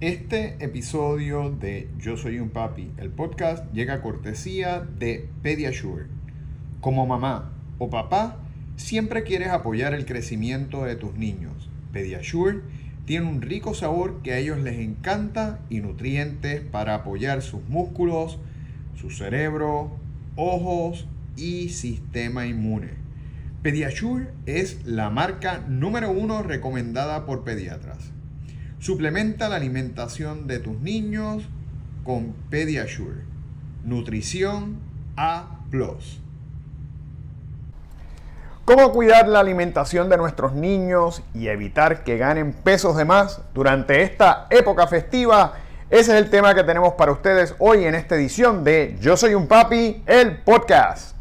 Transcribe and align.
Este 0.00 0.56
episodio 0.64 1.50
de 1.50 1.90
Yo 1.98 2.16
Soy 2.16 2.38
un 2.38 2.48
Papi, 2.48 2.90
el 2.96 3.10
podcast, 3.10 3.70
llega 3.74 3.92
a 3.92 4.00
cortesía 4.00 4.80
de 4.98 5.28
Pediasure. 5.42 6.06
Como 6.80 7.06
mamá 7.06 7.52
o 7.78 7.90
papá, 7.90 8.38
siempre 8.76 9.24
quieres 9.24 9.48
apoyar 9.48 9.92
el 9.92 10.06
crecimiento 10.06 10.84
de 10.84 10.96
tus 10.96 11.16
niños. 11.16 11.68
Pediasure 11.92 12.60
tiene 13.04 13.26
un 13.26 13.42
rico 13.42 13.74
sabor 13.74 14.22
que 14.22 14.32
a 14.32 14.38
ellos 14.38 14.58
les 14.60 14.78
encanta 14.78 15.58
y 15.68 15.80
nutrientes 15.80 16.62
para 16.62 16.94
apoyar 16.94 17.42
sus 17.42 17.62
músculos, 17.68 18.38
su 18.98 19.10
cerebro, 19.10 19.98
ojos 20.34 21.08
y 21.36 21.68
sistema 21.68 22.46
inmune. 22.46 22.92
Pediasure 23.62 24.28
es 24.46 24.82
la 24.86 25.10
marca 25.10 25.62
número 25.68 26.10
uno 26.10 26.42
recomendada 26.42 27.26
por 27.26 27.44
pediatras. 27.44 28.12
Suplementa 28.80 29.50
la 29.50 29.56
alimentación 29.56 30.46
de 30.46 30.58
tus 30.58 30.80
niños 30.80 31.42
con 32.02 32.32
Pediasure. 32.48 33.20
Nutrición 33.84 34.78
A. 35.16 35.58
¿Cómo 38.64 38.90
cuidar 38.92 39.28
la 39.28 39.40
alimentación 39.40 40.08
de 40.08 40.16
nuestros 40.16 40.54
niños 40.54 41.22
y 41.34 41.48
evitar 41.48 42.04
que 42.04 42.16
ganen 42.16 42.54
pesos 42.54 42.96
de 42.96 43.04
más 43.04 43.42
durante 43.54 44.02
esta 44.02 44.46
época 44.48 44.86
festiva? 44.86 45.52
Ese 45.90 46.12
es 46.12 46.24
el 46.24 46.30
tema 46.30 46.54
que 46.54 46.64
tenemos 46.64 46.94
para 46.94 47.12
ustedes 47.12 47.54
hoy 47.58 47.84
en 47.84 47.94
esta 47.94 48.14
edición 48.16 48.64
de 48.64 48.96
Yo 49.00 49.16
Soy 49.16 49.34
un 49.34 49.46
Papi, 49.46 50.02
el 50.06 50.38
podcast. 50.38 51.19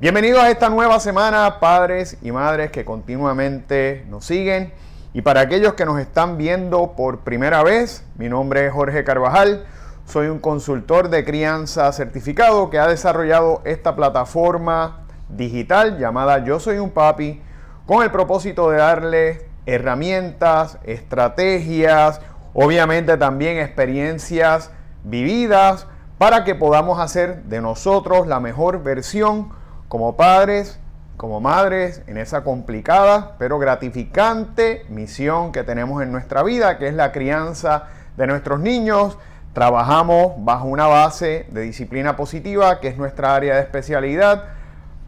Bienvenidos 0.00 0.40
a 0.40 0.48
esta 0.48 0.68
nueva 0.68 1.00
semana, 1.00 1.58
padres 1.58 2.18
y 2.22 2.30
madres 2.30 2.70
que 2.70 2.84
continuamente 2.84 4.06
nos 4.08 4.26
siguen. 4.26 4.72
Y 5.12 5.22
para 5.22 5.40
aquellos 5.40 5.74
que 5.74 5.84
nos 5.84 5.98
están 5.98 6.38
viendo 6.38 6.92
por 6.92 7.24
primera 7.24 7.64
vez, 7.64 8.04
mi 8.16 8.28
nombre 8.28 8.64
es 8.64 8.72
Jorge 8.72 9.02
Carvajal. 9.02 9.66
Soy 10.04 10.28
un 10.28 10.38
consultor 10.38 11.08
de 11.08 11.24
crianza 11.24 11.90
certificado 11.90 12.70
que 12.70 12.78
ha 12.78 12.86
desarrollado 12.86 13.60
esta 13.64 13.96
plataforma 13.96 15.00
digital 15.30 15.98
llamada 15.98 16.44
Yo 16.44 16.60
Soy 16.60 16.78
un 16.78 16.90
Papi 16.90 17.42
con 17.84 18.04
el 18.04 18.12
propósito 18.12 18.70
de 18.70 18.78
darle 18.78 19.48
herramientas, 19.66 20.78
estrategias, 20.84 22.20
obviamente 22.54 23.16
también 23.16 23.58
experiencias 23.58 24.70
vividas 25.02 25.88
para 26.18 26.44
que 26.44 26.54
podamos 26.54 27.00
hacer 27.00 27.42
de 27.46 27.60
nosotros 27.60 28.28
la 28.28 28.38
mejor 28.38 28.84
versión 28.84 29.58
como 29.88 30.16
padres, 30.16 30.78
como 31.16 31.40
madres, 31.40 32.02
en 32.06 32.16
esa 32.16 32.44
complicada 32.44 33.34
pero 33.38 33.58
gratificante 33.58 34.84
misión 34.88 35.52
que 35.52 35.64
tenemos 35.64 36.02
en 36.02 36.12
nuestra 36.12 36.42
vida, 36.42 36.78
que 36.78 36.88
es 36.88 36.94
la 36.94 37.12
crianza 37.12 37.84
de 38.16 38.26
nuestros 38.26 38.60
niños. 38.60 39.18
Trabajamos 39.52 40.34
bajo 40.38 40.66
una 40.66 40.86
base 40.86 41.46
de 41.50 41.62
disciplina 41.62 42.16
positiva, 42.16 42.80
que 42.80 42.88
es 42.88 42.96
nuestra 42.96 43.34
área 43.34 43.56
de 43.56 43.62
especialidad, 43.62 44.44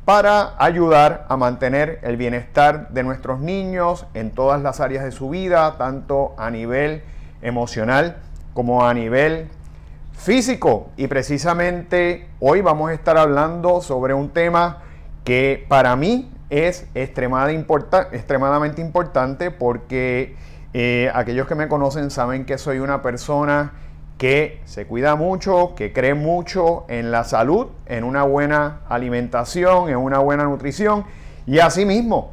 para 0.05 0.55
ayudar 0.59 1.27
a 1.29 1.37
mantener 1.37 2.01
el 2.03 2.17
bienestar 2.17 2.89
de 2.89 3.05
nuestros 3.05 3.39
niños 3.39 4.07
en 4.15 4.33
todas 4.33 4.61
las 4.61 4.81
áreas 4.81 5.05
de 5.05 5.13
su 5.13 5.29
vida, 5.29 5.77
tanto 5.79 6.35
a 6.37 6.51
nivel 6.51 7.05
emocional 7.43 8.17
como 8.55 8.85
a 8.85 8.93
nivel 8.93 9.49
físico. 10.21 10.91
Y 10.97 11.07
precisamente 11.07 12.29
hoy 12.41 12.61
vamos 12.61 12.91
a 12.91 12.95
estar 12.95 13.17
hablando 13.17 13.81
sobre 13.81 14.13
un 14.13 14.29
tema 14.29 14.83
que 15.25 15.65
para 15.69 15.97
mí 15.97 16.31
es 16.51 16.87
extremadamente 16.95 18.83
importante 18.83 19.51
porque 19.51 20.37
eh, 20.75 21.11
aquellos 21.15 21.47
que 21.47 21.55
me 21.55 21.69
conocen 21.69 22.11
saben 22.11 22.45
que 22.45 22.59
soy 22.59 22.81
una 22.81 23.01
persona 23.01 23.73
que 24.19 24.61
se 24.67 24.87
cuida 24.87 25.17
mucho, 25.17 25.75
que 25.75 25.95
cree 25.95 26.13
mucho 26.13 26.85
en 26.89 27.11
la 27.11 27.25
salud, 27.25 27.69
en 27.87 28.05
una 28.05 28.25
buena 28.25 28.81
alimentación, 28.91 29.89
en 29.89 29.97
una 29.97 30.19
buena 30.19 30.45
nutrición 30.45 31.07
y 31.47 31.61
asimismo 31.61 32.33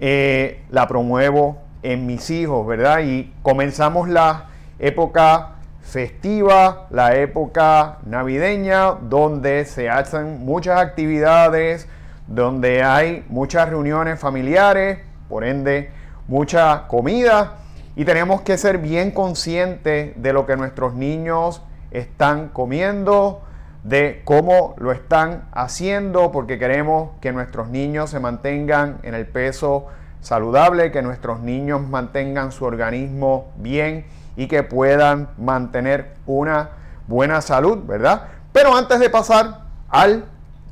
eh, 0.00 0.62
la 0.68 0.86
promuevo 0.86 1.62
en 1.82 2.04
mis 2.04 2.28
hijos, 2.28 2.66
¿verdad? 2.66 3.00
Y 3.00 3.32
comenzamos 3.42 4.10
la 4.10 4.50
época 4.78 5.61
festiva, 5.82 6.86
la 6.90 7.16
época 7.16 7.98
navideña, 8.06 8.92
donde 8.92 9.64
se 9.64 9.90
hacen 9.90 10.44
muchas 10.44 10.80
actividades, 10.80 11.88
donde 12.26 12.82
hay 12.82 13.24
muchas 13.28 13.68
reuniones 13.68 14.18
familiares, 14.18 15.00
por 15.28 15.44
ende 15.44 15.90
mucha 16.28 16.86
comida, 16.86 17.58
y 17.94 18.04
tenemos 18.04 18.40
que 18.40 18.56
ser 18.56 18.78
bien 18.78 19.10
conscientes 19.10 20.14
de 20.16 20.32
lo 20.32 20.46
que 20.46 20.56
nuestros 20.56 20.94
niños 20.94 21.62
están 21.90 22.48
comiendo, 22.48 23.42
de 23.82 24.22
cómo 24.24 24.74
lo 24.78 24.92
están 24.92 25.48
haciendo, 25.52 26.30
porque 26.30 26.58
queremos 26.58 27.10
que 27.20 27.32
nuestros 27.32 27.68
niños 27.68 28.10
se 28.10 28.20
mantengan 28.20 28.98
en 29.02 29.14
el 29.14 29.26
peso 29.26 29.88
saludable, 30.20 30.92
que 30.92 31.02
nuestros 31.02 31.40
niños 31.40 31.82
mantengan 31.86 32.52
su 32.52 32.64
organismo 32.64 33.52
bien 33.56 34.06
y 34.36 34.46
que 34.48 34.62
puedan 34.62 35.28
mantener 35.38 36.14
una 36.26 36.70
buena 37.06 37.40
salud, 37.40 37.78
¿verdad? 37.84 38.28
Pero 38.52 38.76
antes 38.76 39.00
de 39.00 39.10
pasar 39.10 39.62
al 39.88 40.24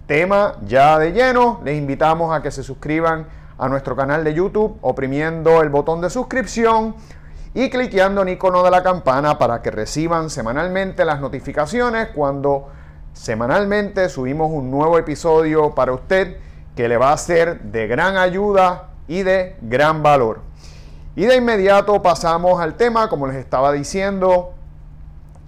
tema 0.06 0.56
ya 0.66 0.98
de 0.98 1.12
lleno, 1.12 1.60
les 1.64 1.78
invitamos 1.78 2.34
a 2.34 2.42
que 2.42 2.50
se 2.50 2.62
suscriban 2.62 3.26
a 3.58 3.68
nuestro 3.68 3.94
canal 3.94 4.24
de 4.24 4.34
YouTube 4.34 4.78
oprimiendo 4.80 5.62
el 5.62 5.68
botón 5.68 6.00
de 6.00 6.10
suscripción 6.10 6.94
y 7.52 7.68
cliqueando 7.68 8.22
en 8.22 8.30
icono 8.30 8.62
de 8.62 8.70
la 8.70 8.82
campana 8.82 9.38
para 9.38 9.60
que 9.60 9.70
reciban 9.70 10.30
semanalmente 10.30 11.04
las 11.04 11.20
notificaciones 11.20 12.08
cuando 12.14 12.68
semanalmente 13.12 14.08
subimos 14.08 14.50
un 14.50 14.70
nuevo 14.70 14.98
episodio 14.98 15.74
para 15.74 15.92
usted 15.92 16.38
que 16.74 16.88
le 16.88 16.96
va 16.96 17.12
a 17.12 17.16
ser 17.16 17.60
de 17.60 17.86
gran 17.86 18.16
ayuda 18.16 18.90
y 19.08 19.22
de 19.22 19.56
gran 19.60 20.02
valor. 20.02 20.40
Y 21.16 21.24
de 21.24 21.36
inmediato 21.36 22.02
pasamos 22.02 22.60
al 22.60 22.76
tema, 22.76 23.08
como 23.08 23.26
les 23.26 23.36
estaba 23.36 23.72
diciendo, 23.72 24.54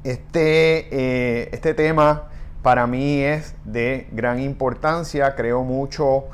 este, 0.02 0.88
eh, 0.90 1.48
este 1.52 1.72
tema 1.72 2.24
para 2.62 2.88
mí 2.88 3.20
es 3.20 3.54
de 3.64 4.08
gran 4.10 4.40
importancia, 4.40 5.36
creo 5.36 5.62
mucho 5.62 6.24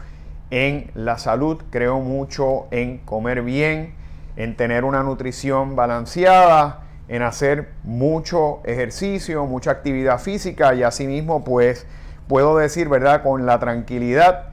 en 0.50 0.91
la 0.94 1.19
salud, 1.19 1.62
creo 1.71 2.00
mucho 2.00 2.69
en 2.71 2.99
comer 2.99 3.43
bien, 3.43 3.94
en 4.37 4.56
tener 4.56 4.84
una 4.84 5.03
nutrición 5.03 5.77
balanceada, 5.77 6.84
en 7.09 7.21
hacer 7.21 7.71
mucho 7.84 8.60
ejercicio, 8.65 9.45
mucha 9.45 9.72
actividad 9.72 10.19
física 10.21 10.75
y 10.75 10.83
asimismo 10.83 11.45
pues 11.45 11.87
puedo 12.28 12.56
decir, 12.56 12.89
¿verdad?, 12.89 13.22
con 13.22 13.45
la 13.45 13.59
tranquilidad 13.59 14.49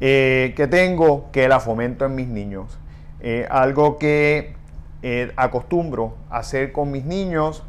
eh, 0.00 0.54
que 0.56 0.68
tengo 0.68 1.30
que 1.32 1.48
la 1.48 1.58
fomento 1.58 2.04
en 2.04 2.14
mis 2.14 2.28
niños. 2.28 2.78
Eh, 3.24 3.46
algo 3.48 3.98
que 3.98 4.52
eh, 5.02 5.32
acostumbro 5.36 6.16
hacer 6.28 6.72
con 6.72 6.90
mis 6.90 7.04
niños 7.04 7.62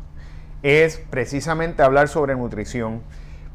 es 0.64 0.98
precisamente 0.98 1.84
hablar 1.84 2.08
sobre 2.08 2.36
nutrición. 2.36 3.02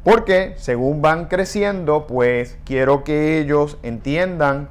Porque 0.04 0.54
según 0.58 1.02
van 1.02 1.26
creciendo, 1.26 2.06
pues 2.06 2.56
quiero 2.64 3.02
que 3.02 3.40
ellos 3.40 3.78
entiendan 3.82 4.68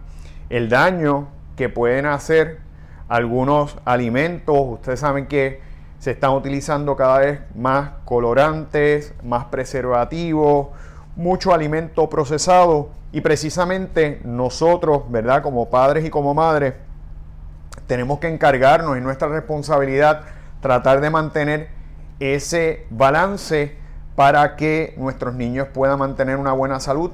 el 0.50 0.70
daño 0.70 1.28
que 1.58 1.68
pueden 1.68 2.06
hacer 2.06 2.60
algunos 3.10 3.78
alimentos. 3.84 4.56
Ustedes 4.58 5.02
saben 5.02 5.28
que 5.28 5.60
se 6.00 6.12
están 6.12 6.32
utilizando 6.32 6.96
cada 6.96 7.20
vez 7.20 7.40
más 7.56 7.90
colorantes, 8.06 9.14
más 9.22 9.46
preservativos, 9.46 10.68
mucho 11.18 11.54
alimento 11.54 12.10
procesado. 12.10 12.90
Y 13.12 13.20
precisamente 13.20 14.22
nosotros, 14.24 15.04
¿verdad? 15.10 15.42
Como 15.42 15.70
padres 15.70 16.06
y 16.06 16.10
como 16.10 16.34
madres, 16.34 16.74
tenemos 17.88 18.20
que 18.20 18.28
encargarnos, 18.28 18.98
en 18.98 19.04
nuestra 19.04 19.28
responsabilidad, 19.30 20.22
tratar 20.62 21.02
de 21.02 21.10
mantener 21.10 21.70
ese 22.20 22.86
balance 22.90 23.76
para 24.16 24.56
que 24.56 24.94
nuestros 24.98 25.36
niños 25.36 25.68
puedan 25.74 26.00
mantener 26.00 26.38
una 26.38 26.52
buena 26.52 26.80
salud 26.80 27.12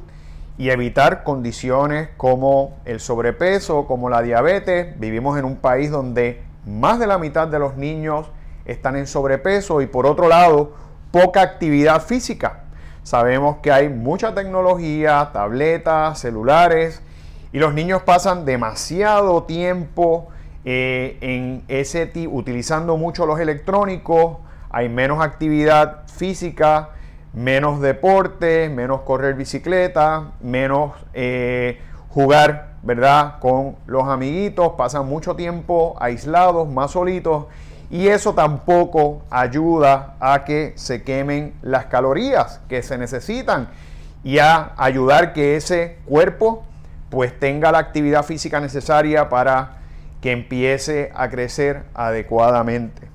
y 0.58 0.70
evitar 0.70 1.24
condiciones 1.24 2.10
como 2.18 2.78
el 2.86 3.00
sobrepeso, 3.00 3.86
como 3.86 4.10
la 4.10 4.22
diabetes. 4.22 5.00
Vivimos 5.00 5.38
en 5.38 5.46
un 5.46 5.58
país 5.58 5.92
donde 5.92 6.42
más 6.66 7.00
de 7.00 7.08
la 7.08 7.18
mitad 7.18 7.48
de 7.48 7.60
los 7.60 7.76
niños 7.76 8.28
están 8.66 8.96
en 8.96 9.08
sobrepeso 9.08 9.82
y 9.82 9.88
por 9.88 10.06
otro 10.06 10.28
lado, 10.28 10.74
poca 11.12 11.42
actividad 11.42 12.02
física. 12.02 12.64
Sabemos 13.04 13.58
que 13.58 13.72
hay 13.72 13.90
mucha 13.90 14.34
tecnología, 14.34 15.30
tabletas, 15.34 16.20
celulares 16.20 17.02
y 17.52 17.60
los 17.60 17.74
niños 17.74 18.02
pasan 18.04 18.46
demasiado 18.46 19.44
tiempo 19.44 20.30
eh, 20.66 21.18
en 21.22 21.64
ese 21.68 22.12
utilizando 22.30 22.98
mucho 22.98 23.26
los 23.26 23.40
electrónicos, 23.40 24.38
hay 24.70 24.90
menos 24.90 25.22
actividad 25.24 26.08
física, 26.08 26.90
menos 27.34 27.82
deporte, 27.82 28.70
menos 28.70 29.02
correr 29.02 29.36
bicicleta, 29.36 30.32
menos 30.42 30.94
eh, 31.14 31.80
jugar, 32.10 32.74
¿verdad? 32.84 33.40
Con 33.40 33.76
los 33.88 34.08
amiguitos, 34.08 34.74
pasan 34.74 35.08
mucho 35.08 35.36
tiempo 35.36 35.96
aislados, 36.00 36.68
más 36.70 36.92
solitos, 36.92 37.46
y 37.90 38.08
eso 38.08 38.34
tampoco 38.34 39.22
ayuda 39.30 40.16
a 40.20 40.46
que 40.46 40.74
se 40.76 41.04
quemen 41.04 41.54
las 41.62 41.86
calorías 41.86 42.62
que 42.68 42.82
se 42.82 42.98
necesitan 42.98 43.68
y 44.24 44.40
a 44.40 44.74
ayudar 44.78 45.34
que 45.34 45.56
ese 45.56 45.98
cuerpo 46.06 46.64
pues 47.10 47.38
tenga 47.38 47.72
la 47.72 47.78
actividad 47.78 48.24
física 48.24 48.60
necesaria 48.60 49.30
para 49.30 49.83
que 50.24 50.32
empiece 50.32 51.12
a 51.14 51.30
crecer 51.30 51.84
adecuadamente. 51.94 53.10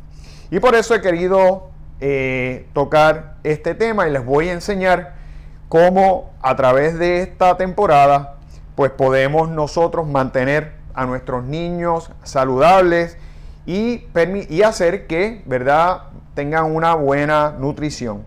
Y 0.51 0.61
por 0.61 0.75
eso 0.75 0.95
he 0.95 1.01
querido 1.01 1.71
eh, 2.01 2.67
tocar 2.75 3.37
este 3.45 3.75
tema 3.75 4.07
y 4.07 4.13
les 4.13 4.23
voy 4.23 4.51
a 4.51 4.53
enseñar 4.53 5.15
cómo 5.71 6.35
a 6.43 6.55
través 6.55 6.99
de 6.99 7.23
esta 7.23 7.57
temporada 7.57 8.37
pues 8.75 8.91
podemos 8.91 9.49
nosotros 9.49 10.07
mantener 10.07 10.75
a 10.93 11.07
nuestros 11.07 11.45
niños 11.45 12.11
saludables 12.25 13.17
y, 13.65 14.05
y 14.51 14.63
hacer 14.63 15.07
que, 15.07 15.43
¿verdad?, 15.47 16.03
tengan 16.35 16.77
una 16.77 16.95
buena 16.95 17.55
nutrición. 17.59 18.23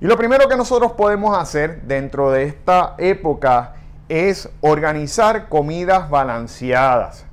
Y 0.00 0.06
lo 0.06 0.16
primero 0.16 0.48
que 0.48 0.56
nosotros 0.56 0.92
podemos 0.92 1.36
hacer 1.36 1.82
dentro 1.82 2.30
de 2.30 2.44
esta 2.44 2.94
época 2.96 3.74
es 4.08 4.48
organizar 4.62 5.50
comidas 5.50 6.08
balanceadas. 6.08 7.27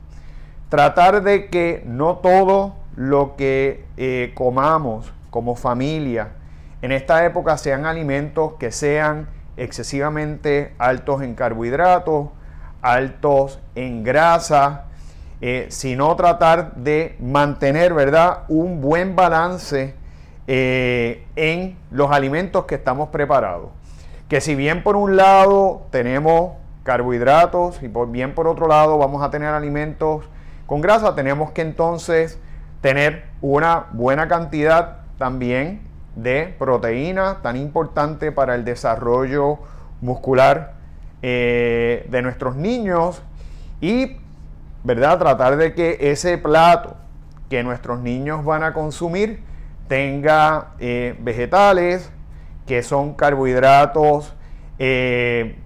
Tratar 0.75 1.24
de 1.24 1.48
que 1.48 1.83
no 1.86 2.18
todo 2.18 2.75
lo 2.98 3.38
que 3.38 3.86
eh, 3.95 4.33
comamos 4.36 5.13
como 5.30 5.56
familia 5.56 6.31
en 6.81 6.92
esta 6.92 7.24
época 7.24 7.57
sean 7.57 7.86
alimentos 7.86 8.56
que 8.60 8.74
sean 8.74 9.30
excesivamente 9.56 10.74
altos 10.77 11.22
en 11.22 11.33
carbohidratos, 11.33 12.27
altos 12.81 13.62
en 13.75 14.04
grasa, 14.04 14.88
eh, 15.39 15.68
sino 15.69 16.13
tratar 16.18 16.75
de 16.75 17.16
mantener, 17.22 17.94
¿verdad?, 17.94 18.39
un 18.50 18.81
buen 18.81 19.16
balance 19.16 19.95
eh, 20.45 21.25
en 21.38 21.77
los 21.89 22.12
alimentos 22.12 22.66
que 22.66 22.75
estamos 22.75 23.07
preparados. 23.12 23.69
Que 24.27 24.42
si 24.42 24.56
bien 24.56 24.83
por 24.83 24.98
un 24.98 25.16
lado 25.16 25.83
tenemos 25.89 26.51
carbohidratos 26.83 27.81
y 27.81 27.88
por 27.88 28.12
bien 28.12 28.36
por 28.36 28.50
otro 28.50 28.68
lado 28.68 28.98
vamos 28.98 29.24
a 29.24 29.30
tener 29.30 29.54
alimentos 29.54 30.25
con 30.66 30.82
grasa, 30.82 31.16
tenemos 31.16 31.52
que 31.52 31.62
entonces 31.62 32.40
tener 32.82 33.26
una 33.42 33.88
buena 33.92 34.28
cantidad 34.28 35.00
también 35.18 35.82
de 36.16 36.56
proteína, 36.58 37.42
tan 37.42 37.56
importante 37.56 38.32
para 38.32 38.56
el 38.56 38.66
desarrollo 38.66 39.60
muscular 40.02 40.74
eh, 41.22 42.06
de 42.10 42.22
nuestros 42.22 42.56
niños 42.56 43.22
y, 43.82 44.18
¿verdad? 44.84 45.20
Tratar 45.20 45.58
de 45.58 45.74
que 45.74 45.98
ese 46.00 46.38
plato 46.38 46.96
que 47.50 47.64
nuestros 47.64 48.00
niños 48.02 48.44
van 48.44 48.64
a 48.64 48.74
consumir 48.74 49.44
tenga 49.88 50.74
eh, 50.80 51.16
vegetales, 51.20 52.12
que 52.66 52.82
son 52.82 53.14
carbohidratos 53.14 54.34
eh, 54.80 55.58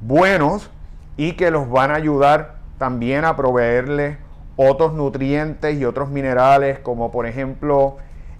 buenos 0.00 0.70
y 1.16 1.32
que 1.32 1.50
los 1.50 1.70
van 1.70 1.90
a 1.90 1.94
ayudar 1.94 2.56
también 2.78 3.24
a 3.24 3.36
proveerle 3.36 4.18
otros 4.56 4.92
nutrientes 4.94 5.78
y 5.78 5.84
otros 5.84 6.10
minerales 6.10 6.78
como 6.78 7.10
por 7.10 7.26
ejemplo 7.26 7.96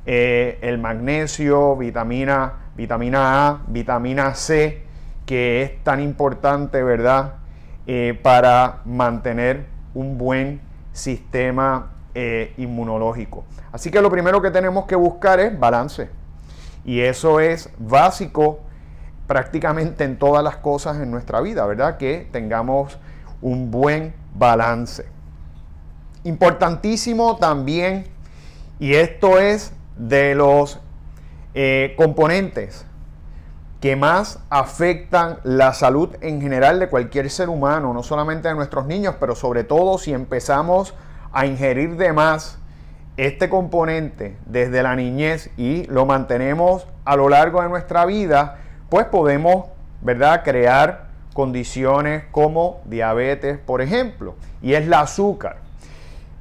eh, 0.06 0.58
el 0.62 0.78
magnesio, 0.78 1.76
vitamina, 1.76 2.70
vitamina 2.76 3.48
A, 3.48 3.62
vitamina 3.68 4.34
C, 4.34 4.82
que 5.26 5.62
es 5.62 5.82
tan 5.82 6.00
importante, 6.00 6.82
¿verdad? 6.82 7.36
para 8.22 8.80
mantener 8.86 9.66
un 9.92 10.16
buen 10.16 10.62
sistema 10.94 11.90
eh, 12.14 12.54
inmunológico. 12.56 13.44
Así 13.72 13.90
que 13.90 14.00
lo 14.00 14.08
primero 14.08 14.40
que 14.40 14.50
tenemos 14.50 14.86
que 14.86 14.94
buscar 14.94 15.40
es 15.40 15.58
balance. 15.58 16.08
Y 16.84 17.00
eso 17.00 17.40
es 17.40 17.68
básico 17.76 18.60
prácticamente 19.26 20.04
en 20.04 20.16
todas 20.16 20.44
las 20.44 20.56
cosas 20.56 20.98
en 20.98 21.10
nuestra 21.10 21.40
vida, 21.40 21.66
¿verdad? 21.66 21.96
Que 21.96 22.28
tengamos 22.30 22.98
un 23.42 23.72
buen 23.72 24.14
balance. 24.34 25.06
Importantísimo 26.24 27.36
también, 27.36 28.06
y 28.78 28.94
esto 28.94 29.38
es 29.38 29.72
de 29.96 30.34
los 30.34 30.80
eh, 31.54 31.94
componentes 31.96 32.86
que 33.80 33.96
más 33.96 34.40
afectan 34.48 35.38
la 35.44 35.74
salud 35.74 36.16
en 36.22 36.40
general 36.40 36.80
de 36.80 36.88
cualquier 36.88 37.28
ser 37.28 37.50
humano, 37.50 37.92
no 37.92 38.02
solamente 38.02 38.48
de 38.48 38.54
nuestros 38.54 38.86
niños, 38.86 39.16
pero 39.20 39.34
sobre 39.34 39.62
todo 39.62 39.98
si 39.98 40.14
empezamos 40.14 40.94
a 41.32 41.44
ingerir 41.44 41.96
de 41.96 42.14
más 42.14 42.58
este 43.18 43.50
componente 43.50 44.38
desde 44.46 44.82
la 44.82 44.96
niñez 44.96 45.50
y 45.58 45.84
lo 45.88 46.06
mantenemos 46.06 46.86
a 47.04 47.16
lo 47.16 47.28
largo 47.28 47.60
de 47.60 47.68
nuestra 47.68 48.06
vida, 48.06 48.56
pues 48.88 49.04
podemos, 49.04 49.66
¿verdad?, 50.00 50.42
crear 50.42 51.08
condiciones 51.34 52.24
como 52.30 52.80
diabetes, 52.86 53.58
por 53.58 53.82
ejemplo, 53.82 54.34
y 54.62 54.72
es 54.72 54.86
el 54.86 54.94
azúcar. 54.94 55.63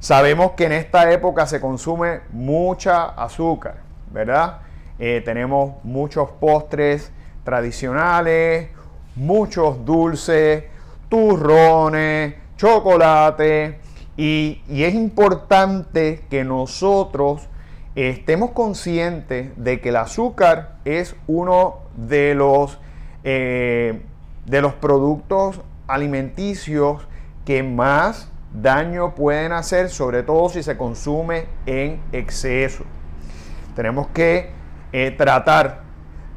Sabemos 0.04 0.52
que 0.52 0.66
en 0.66 0.74
esta 0.74 1.10
época 1.14 1.48
se 1.48 1.62
consume 1.62 2.20
mucha 2.34 3.06
azúcar, 3.06 3.76
¿verdad? 4.12 4.58
Eh, 5.00 5.22
tenemos 5.24 5.76
muchos 5.86 6.30
postres 6.42 7.14
tradicionales, 7.46 8.68
muchos 9.16 9.86
dulces, 9.86 10.66
turrones, 11.08 12.36
chocolate, 12.58 13.80
y, 14.18 14.62
es 14.68 14.94
importante 14.94 16.26
que 16.30 16.44
nosotros 16.44 17.48
estemos 17.96 18.52
conscientes 18.52 19.52
de 19.56 19.80
que 19.80 19.88
el 19.88 19.96
azúcar 19.96 20.80
es 20.84 21.16
uno 21.28 21.78
de 21.96 22.36
los, 22.36 22.78
eh, 23.24 24.02
de 24.48 24.62
los 24.62 24.74
productos 24.74 25.62
alimenticios 25.88 27.08
que 27.46 27.64
más 27.64 28.33
daño 28.54 29.16
pueden 29.16 29.52
hacer, 29.52 29.90
sobre 29.90 30.24
todo 30.24 30.50
si 30.50 30.64
se 30.64 30.78
consume 30.78 31.48
en 31.66 32.02
exceso. 32.12 32.84
Tenemos 33.76 34.08
que 34.08 34.52
eh, 34.92 35.12
tratar 35.12 35.82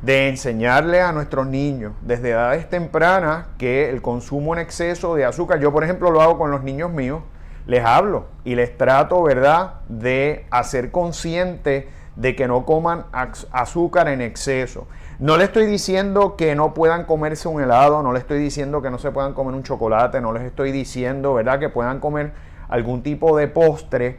de 0.02 0.28
enseñarle 0.28 1.00
a 1.00 1.12
nuestros 1.12 1.46
niños 1.46 1.92
desde 2.00 2.30
edades 2.30 2.68
tempranas 2.68 3.48
que 3.58 3.90
el 3.90 4.02
consumo 4.02 4.54
en 4.54 4.60
exceso 4.60 5.14
de 5.14 5.24
azúcar, 5.24 5.58
yo 5.60 5.72
por 5.72 5.84
ejemplo 5.84 6.10
lo 6.10 6.20
hago 6.20 6.38
con 6.38 6.50
los 6.50 6.62
niños 6.62 6.90
míos, 6.90 7.22
les 7.66 7.84
hablo 7.84 8.26
y 8.44 8.54
les 8.54 8.76
trato, 8.76 9.22
¿verdad?, 9.22 9.80
de 9.88 10.46
hacer 10.50 10.90
consciente 10.90 11.88
de 12.14 12.36
que 12.36 12.46
no 12.48 12.64
coman 12.64 13.06
azúcar 13.52 14.08
en 14.08 14.20
exceso. 14.20 14.86
No 15.18 15.38
le 15.38 15.44
estoy 15.44 15.64
diciendo 15.64 16.36
que 16.36 16.54
no 16.54 16.74
puedan 16.74 17.04
comerse 17.04 17.48
un 17.48 17.62
helado, 17.62 18.02
no 18.02 18.12
le 18.12 18.18
estoy 18.18 18.38
diciendo 18.38 18.82
que 18.82 18.90
no 18.90 18.98
se 18.98 19.12
puedan 19.12 19.32
comer 19.32 19.54
un 19.54 19.62
chocolate, 19.62 20.20
no 20.20 20.30
les 20.34 20.42
estoy 20.42 20.72
diciendo, 20.72 21.32
¿verdad?, 21.32 21.58
que 21.58 21.70
puedan 21.70 22.00
comer 22.00 22.34
algún 22.68 23.02
tipo 23.02 23.34
de 23.34 23.48
postre, 23.48 24.18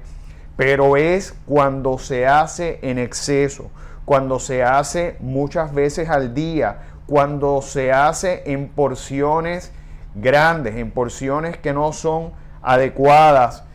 pero 0.56 0.98
es 0.98 1.36
cuando 1.46 2.00
se 2.00 2.26
hace 2.26 2.80
en 2.82 2.98
exceso, 2.98 3.70
cuando 4.06 4.40
se 4.40 4.64
hace 4.64 5.18
muchas 5.20 5.72
veces 5.72 6.10
al 6.10 6.34
día, 6.34 6.80
cuando 7.06 7.62
se 7.62 7.94
hace 7.94 8.42
en 8.52 8.68
porciones 8.68 9.72
grandes, 10.16 10.78
en 10.78 10.90
porciones 10.90 11.58
que 11.58 11.74
no 11.74 11.94
son 11.94 12.32
adecuadas 12.64 13.66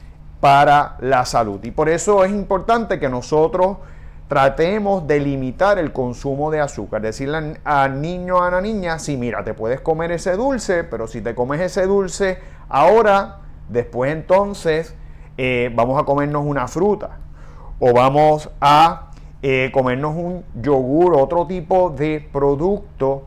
para 0.41 0.97
la 0.99 1.25
salud. 1.25 1.61
Y 1.63 1.71
por 1.71 1.89
eso 1.89 2.25
es 2.25 2.33
importante 2.33 2.99
que 2.99 3.09
nosotros 3.09 3.77
tratemos 4.33 5.07
de 5.07 5.21
limitar 5.21 5.79
el 5.79 5.93
consumo 5.93 6.51
de 6.51 6.59
azúcar. 6.59 7.03
Decirle 7.03 7.59
al 7.65 8.01
niño 8.01 8.37
o 8.37 8.43
a 8.43 8.51
la 8.51 8.63
niña, 8.63 8.99
sí, 8.99 9.19
mira, 9.19 9.45
te 9.45 9.53
puedes 9.53 9.83
comer 9.83 10.11
ese 10.11 10.37
dulce, 10.37 10.85
pero 10.85 11.07
si 11.07 11.21
te 11.21 11.35
comes 11.35 11.61
ese 11.61 11.87
dulce 11.87 12.39
ahora, 12.71 13.41
después 13.69 14.11
entonces 14.11 14.95
eh, 15.37 15.71
vamos 15.75 16.01
a 16.01 16.07
comernos 16.07 16.47
una 16.47 16.67
fruta 16.67 17.19
o 17.79 17.93
vamos 17.93 18.49
a 18.63 19.11
eh, 19.43 19.71
comernos 19.71 20.17
un 20.17 20.45
yogur, 20.63 21.15
otro 21.15 21.47
tipo 21.47 21.91
de 21.91 22.27
producto 22.33 23.25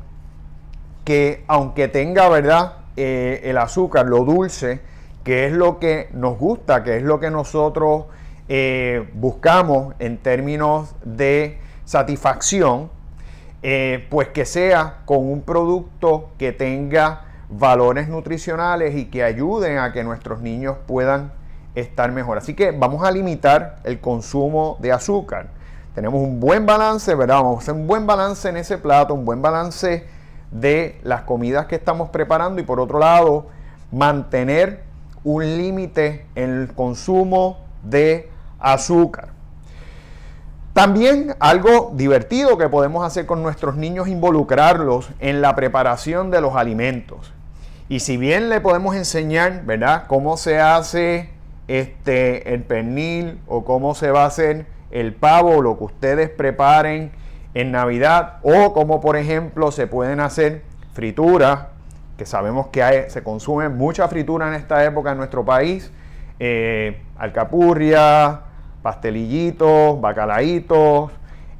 que 1.04 1.44
aunque 1.46 1.88
tenga, 1.88 2.30
¿verdad? 2.30 2.78
Eh, 2.98 3.42
el 3.44 3.60
azúcar, 3.60 4.08
lo 4.08 4.26
dulce, 4.26 4.82
qué 5.24 5.46
es 5.46 5.52
lo 5.52 5.78
que 5.78 6.10
nos 6.14 6.40
gusta, 6.40 6.84
qué 6.84 6.98
es 6.98 7.04
lo 7.04 7.20
que 7.20 7.30
nosotros 7.30 8.06
eh, 8.48 9.10
buscamos 9.14 9.96
en 10.00 10.18
términos 10.18 10.94
de 11.04 11.60
satisfacción, 11.86 12.90
eh, 13.64 14.06
pues 14.10 14.28
que 14.30 14.46
sea 14.46 15.02
con 15.06 15.30
un 15.30 15.42
producto 15.42 16.30
que 16.38 16.52
tenga 16.52 17.26
valores 17.50 18.08
nutricionales 18.08 18.96
y 18.96 19.06
que 19.06 19.24
ayuden 19.24 19.80
a 19.80 19.92
que 19.92 20.04
nuestros 20.04 20.42
niños 20.42 20.78
puedan 20.86 21.32
estar 21.74 22.12
mejor. 22.12 22.38
Así 22.38 22.54
que 22.54 22.72
vamos 22.72 23.04
a 23.04 23.12
limitar 23.12 23.78
el 23.84 24.00
consumo 24.00 24.78
de 24.80 24.92
azúcar. 24.92 25.48
Tenemos 25.94 26.22
un 26.22 26.40
buen 26.40 26.66
balance, 26.66 27.14
¿verdad? 27.16 27.38
Vamos 27.38 27.58
a 27.58 27.62
hacer 27.62 27.74
un 27.74 27.88
buen 27.88 28.06
balance 28.06 28.48
en 28.48 28.58
ese 28.58 28.78
plato, 28.78 29.14
un 29.14 29.26
buen 29.26 29.42
balance 29.42 30.06
de 30.52 31.00
las 31.04 31.22
comidas 31.22 31.66
que 31.66 31.76
estamos 31.76 32.10
preparando 32.10 32.62
y 32.62 32.64
por 32.64 32.80
otro 32.80 33.00
lado, 33.00 33.48
mantener 33.92 34.84
un 35.24 35.44
límite 35.58 36.26
en 36.36 36.62
el 36.62 36.74
consumo 36.74 37.58
de 37.84 38.30
azúcar. 38.60 39.30
También 40.74 41.36
algo 41.40 41.94
divertido 41.96 42.58
que 42.58 42.68
podemos 42.68 43.06
hacer 43.06 43.26
con 43.26 43.42
nuestros 43.42 43.78
niños, 43.78 44.10
involucrarlos 44.10 45.10
en 45.20 45.42
la 45.42 45.56
preparación 45.56 46.32
de 46.32 46.42
los 46.42 46.56
alimentos. 46.56 47.32
Y 47.88 48.02
si 48.02 48.18
bien 48.18 48.50
le 48.50 48.60
podemos 48.60 48.96
enseñar, 48.96 49.64
¿verdad?, 49.64 50.04
cómo 50.08 50.36
se 50.36 50.60
hace 50.60 51.30
este, 51.68 52.54
el 52.54 52.64
pernil 52.64 53.40
o 53.48 53.64
cómo 53.64 53.96
se 53.96 54.12
va 54.12 54.24
a 54.24 54.28
hacer 54.28 54.66
el 54.92 55.14
pavo, 55.14 55.62
lo 55.62 55.78
que 55.78 55.86
ustedes 55.86 56.30
preparen 56.30 57.12
en 57.54 57.72
Navidad, 57.72 58.40
o 58.44 58.74
como 58.74 59.00
por 59.00 59.16
ejemplo 59.16 59.72
se 59.72 59.88
pueden 59.88 60.20
hacer 60.20 60.64
frituras, 60.94 61.68
que 62.18 62.26
sabemos 62.26 62.68
que 62.68 63.06
se 63.10 63.24
consume 63.24 63.70
mucha 63.70 64.08
fritura 64.08 64.48
en 64.48 64.56
esta 64.56 64.84
época 64.84 65.12
en 65.12 65.18
nuestro 65.18 65.46
país, 65.46 65.92
eh, 66.40 67.02
alcapurria, 67.18 68.42
pastelillitos, 68.82 70.00
bacalaitos. 70.00 71.12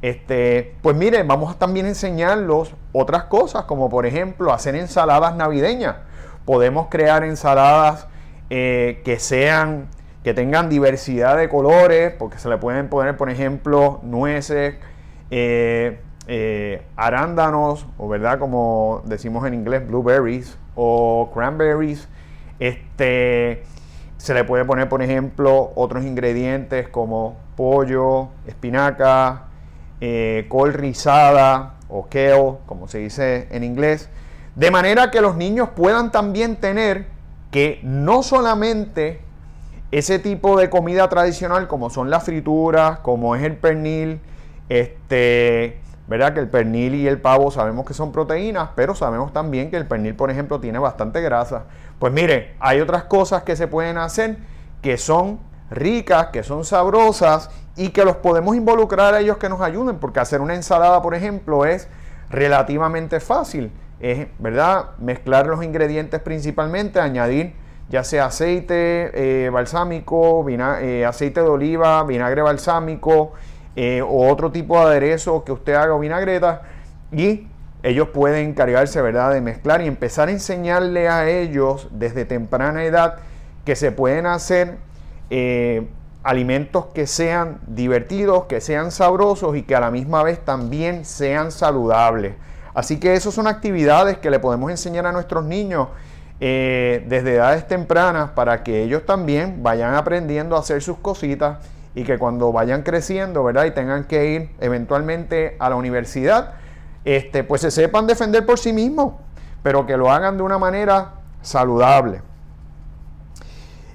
Este, 0.02 0.76
pues 0.84 0.96
miren, 0.96 1.28
vamos 1.28 1.56
a 1.56 1.58
también 1.58 1.88
enseñarlos 1.88 2.76
otras 2.92 3.24
cosas, 3.24 3.66
como 3.66 3.90
por 3.90 4.06
ejemplo 4.06 4.54
hacer 4.54 4.76
ensaladas 4.76 5.36
navideñas. 5.36 5.96
Podemos 6.46 6.88
crear 6.90 7.24
ensaladas 7.24 8.08
eh, 8.52 9.02
que 9.04 9.18
sean, 9.18 9.88
que 10.24 10.36
tengan 10.36 10.70
diversidad 10.70 11.36
de 11.38 11.50
colores, 11.50 12.14
porque 12.20 12.38
se 12.38 12.50
le 12.50 12.58
pueden 12.58 12.90
poner, 12.90 13.18
por 13.18 13.32
ejemplo, 13.32 14.00
nueces, 14.04 14.76
eh, 15.32 16.00
eh, 16.28 16.84
arándanos, 16.96 17.88
o 17.98 18.08
verdad, 18.08 18.38
como 18.38 19.02
decimos 19.06 19.48
en 19.48 19.56
inglés, 19.56 19.88
blueberries 19.88 20.60
o 20.76 21.32
cranberries. 21.34 22.08
Este, 22.60 23.64
se 24.18 24.34
le 24.34 24.44
puede 24.44 24.66
poner, 24.66 24.90
por 24.90 25.02
ejemplo, 25.02 25.72
otros 25.76 26.04
ingredientes 26.04 26.88
como 26.88 27.38
pollo, 27.56 28.30
espinaca, 28.48 29.44
eh, 30.02 30.46
col 30.50 30.74
rizada 30.74 31.76
o 31.90 32.08
kale, 32.08 32.58
como 32.66 32.88
se 32.88 33.00
dice 33.00 33.48
en 33.52 33.64
inglés. 33.64 34.10
De 34.56 34.72
manera 34.72 35.12
que 35.12 35.22
los 35.22 35.36
niños 35.36 35.70
puedan 35.76 36.12
también 36.12 36.56
tener 36.56 37.08
que 37.52 37.80
no 37.84 38.24
solamente 38.24 39.22
ese 39.92 40.20
tipo 40.20 40.58
de 40.58 40.70
comida 40.70 41.08
tradicional 41.10 41.68
como 41.68 41.90
son 41.90 42.10
las 42.10 42.24
frituras, 42.24 43.00
como 43.00 43.36
es 43.36 43.44
el 43.44 43.56
pernil, 43.58 44.20
este, 44.70 45.80
¿verdad? 46.08 46.34
Que 46.34 46.40
el 46.40 46.50
pernil 46.50 46.96
y 46.96 47.08
el 47.08 47.20
pavo 47.20 47.52
sabemos 47.52 47.86
que 47.86 47.94
son 47.94 48.12
proteínas, 48.12 48.70
pero 48.76 48.96
sabemos 48.96 49.34
también 49.34 49.72
que 49.72 49.78
el 49.78 49.86
pernil, 49.86 50.16
por 50.16 50.30
ejemplo, 50.32 50.60
tiene 50.60 50.80
bastante 50.80 51.22
grasa. 51.22 51.66
Pues 52.00 52.14
mire, 52.14 52.56
hay 52.60 52.82
otras 52.82 53.04
cosas 53.06 53.44
que 53.44 53.56
se 53.56 53.68
pueden 53.68 53.98
hacer 53.98 54.38
que 54.82 54.98
son 54.98 55.40
ricas, 55.72 56.28
que 56.28 56.44
son 56.44 56.64
sabrosas 56.64 57.50
y 57.76 57.90
que 57.90 58.06
los 58.06 58.18
podemos 58.18 58.56
involucrar 58.56 59.14
a 59.14 59.20
ellos 59.20 59.38
que 59.38 59.50
nos 59.50 59.62
ayuden, 59.62 59.98
porque 59.98 60.20
hacer 60.20 60.42
una 60.42 60.54
ensalada, 60.56 61.02
por 61.02 61.16
ejemplo, 61.16 61.66
es 61.66 61.88
relativamente 62.30 63.20
fácil. 63.20 63.72
Es, 64.00 64.28
¿verdad? 64.40 64.92
Mezclar 65.00 65.48
los 65.48 65.64
ingredientes 65.64 66.20
principalmente, 66.22 67.00
añadir 67.00 67.56
ya 67.90 68.04
sea 68.04 68.26
aceite 68.26 69.46
eh, 69.46 69.50
balsámico, 69.50 70.46
eh, 70.50 71.06
aceite 71.06 71.42
de 71.42 71.48
oliva, 71.48 72.04
vinagre 72.04 72.42
balsámico, 72.42 73.34
eh, 73.76 74.02
o 74.02 74.30
otro 74.30 74.52
tipo 74.52 74.80
de 74.80 74.86
aderezo 74.86 75.44
que 75.44 75.52
usted 75.52 75.74
haga 75.74 75.94
o 75.94 76.00
vinagreta 76.00 76.62
y 77.12 77.48
ellos 77.84 78.10
pueden 78.10 78.50
encargarse, 78.50 79.02
¿verdad?, 79.02 79.34
de 79.34 79.42
mezclar 79.42 79.82
y 79.82 79.88
empezar 79.88 80.30
a 80.30 80.32
enseñarle 80.32 81.08
a 81.08 81.30
ellos 81.30 81.88
desde 81.92 82.26
temprana 82.26 82.84
edad 82.84 83.18
que 83.64 83.76
se 83.76 83.92
pueden 83.92 84.26
hacer 84.26 84.78
eh, 85.30 85.88
alimentos 86.24 86.88
que 86.88 87.06
sean 87.06 87.60
divertidos, 87.68 88.46
que 88.46 88.60
sean 88.60 88.92
sabrosos 88.92 89.56
y 89.56 89.62
que 89.62 89.76
a 89.76 89.80
la 89.80 89.92
misma 89.92 90.24
vez 90.24 90.40
también 90.44 91.06
sean 91.06 91.52
saludables. 91.52 92.34
Así 92.74 93.00
que 93.00 93.14
esas 93.14 93.34
son 93.34 93.48
actividades 93.48 94.18
que 94.18 94.32
le 94.32 94.40
podemos 94.40 94.72
enseñar 94.72 95.06
a 95.06 95.12
nuestros 95.12 95.46
niños 95.46 95.90
eh, 96.40 97.06
desde 97.08 97.36
edades 97.36 97.68
tempranas 97.68 98.32
para 98.32 98.64
que 98.64 98.84
ellos 98.84 99.06
también 99.06 99.62
vayan 99.62 99.94
aprendiendo 99.94 100.56
a 100.56 100.60
hacer 100.60 100.82
sus 100.82 100.98
cositas 100.98 101.60
y 101.96 102.04
que 102.04 102.20
cuando 102.20 102.52
vayan 102.52 102.84
creciendo, 102.84 103.44
¿verdad? 103.44 103.66
Y 103.66 103.72
tengan 103.72 104.04
que 104.04 104.28
ir 104.28 104.50
eventualmente 104.60 105.56
a 105.60 105.70
la 105.70 105.78
universidad, 105.78 106.56
este, 107.06 107.44
pues 107.44 107.62
se 107.62 107.72
sepan 107.72 108.06
defender 108.06 108.46
por 108.46 108.60
sí 108.60 108.74
mismos, 108.74 109.14
pero 109.64 109.86
que 109.86 109.96
lo 109.96 110.12
hagan 110.12 110.36
de 110.38 110.44
una 110.44 110.58
manera 110.58 111.14
saludable. 111.42 112.22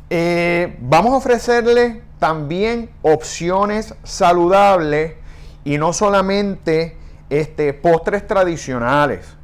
Eh, 0.09 0.77
vamos 0.81 1.13
a 1.13 1.17
ofrecerle 1.19 2.03
también 2.19 2.91
opciones 3.03 3.95
saludables 4.03 5.15
y 5.63 5.79
no 5.79 5.93
solamente 5.93 6.97
este, 7.29 7.75
postres 7.75 8.27
tradicionales. 8.27 9.37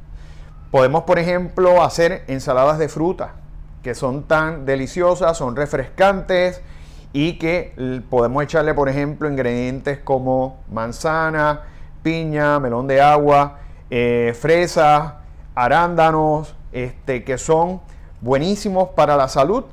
Podemos, 0.71 1.03
por 1.03 1.19
ejemplo, 1.19 1.83
hacer 1.83 2.23
ensaladas 2.27 2.79
de 2.79 2.89
fruta, 2.89 3.35
que 3.83 3.95
son 3.95 4.23
tan 4.23 4.65
deliciosas, 4.65 5.37
son 5.37 5.55
refrescantes, 5.55 6.61
y 7.19 7.39
que 7.39 7.73
podemos 8.11 8.43
echarle, 8.43 8.75
por 8.75 8.89
ejemplo, 8.89 9.27
ingredientes 9.27 9.97
como 9.97 10.59
manzana, 10.71 11.61
piña, 12.03 12.59
melón 12.59 12.85
de 12.85 13.01
agua, 13.01 13.57
eh, 13.89 14.37
fresas, 14.39 15.13
arándanos, 15.55 16.55
este, 16.71 17.23
que 17.23 17.39
son 17.39 17.81
buenísimos 18.21 18.89
para 18.89 19.17
la 19.17 19.29
salud, 19.29 19.63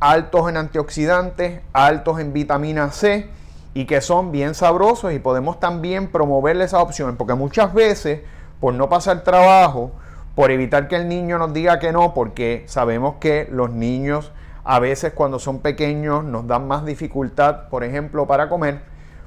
altos 0.00 0.48
en 0.48 0.56
antioxidantes, 0.56 1.60
altos 1.74 2.18
en 2.18 2.32
vitamina 2.32 2.90
C 2.90 3.28
y 3.74 3.84
que 3.84 4.00
son 4.00 4.32
bien 4.32 4.54
sabrosos 4.54 5.12
y 5.12 5.18
podemos 5.18 5.60
también 5.60 6.10
promoverle 6.10 6.64
esas 6.64 6.80
opciones, 6.80 7.16
porque 7.18 7.34
muchas 7.34 7.74
veces, 7.74 8.22
por 8.58 8.72
no 8.72 8.88
pasar 8.88 9.22
trabajo, 9.22 9.90
por 10.34 10.50
evitar 10.50 10.88
que 10.88 10.96
el 10.96 11.08
niño 11.08 11.36
nos 11.36 11.52
diga 11.52 11.78
que 11.78 11.92
no, 11.92 12.14
porque 12.14 12.64
sabemos 12.66 13.16
que 13.20 13.46
los 13.52 13.68
niños 13.68 14.32
a 14.68 14.80
veces 14.80 15.12
cuando 15.12 15.38
son 15.38 15.60
pequeños 15.60 16.24
nos 16.24 16.46
dan 16.46 16.66
más 16.66 16.84
dificultad, 16.84 17.68
por 17.68 17.84
ejemplo, 17.84 18.26
para 18.26 18.48
comer, 18.48 18.80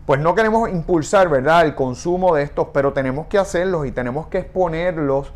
pues 0.05 0.19
no 0.19 0.35
queremos 0.35 0.69
impulsar, 0.69 1.29
¿verdad?, 1.29 1.65
el 1.65 1.75
consumo 1.75 2.35
de 2.35 2.43
estos, 2.43 2.67
pero 2.73 2.91
tenemos 2.91 3.27
que 3.27 3.37
hacerlos 3.37 3.87
y 3.87 3.91
tenemos 3.91 4.27
que 4.27 4.39
exponerlos 4.39 5.31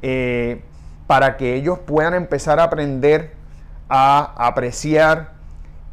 eh, 0.00 0.64
para 1.06 1.36
que 1.36 1.54
ellos 1.54 1.78
puedan 1.80 2.14
empezar 2.14 2.60
a 2.60 2.64
aprender 2.64 3.34
a 3.90 4.32
apreciar 4.38 5.32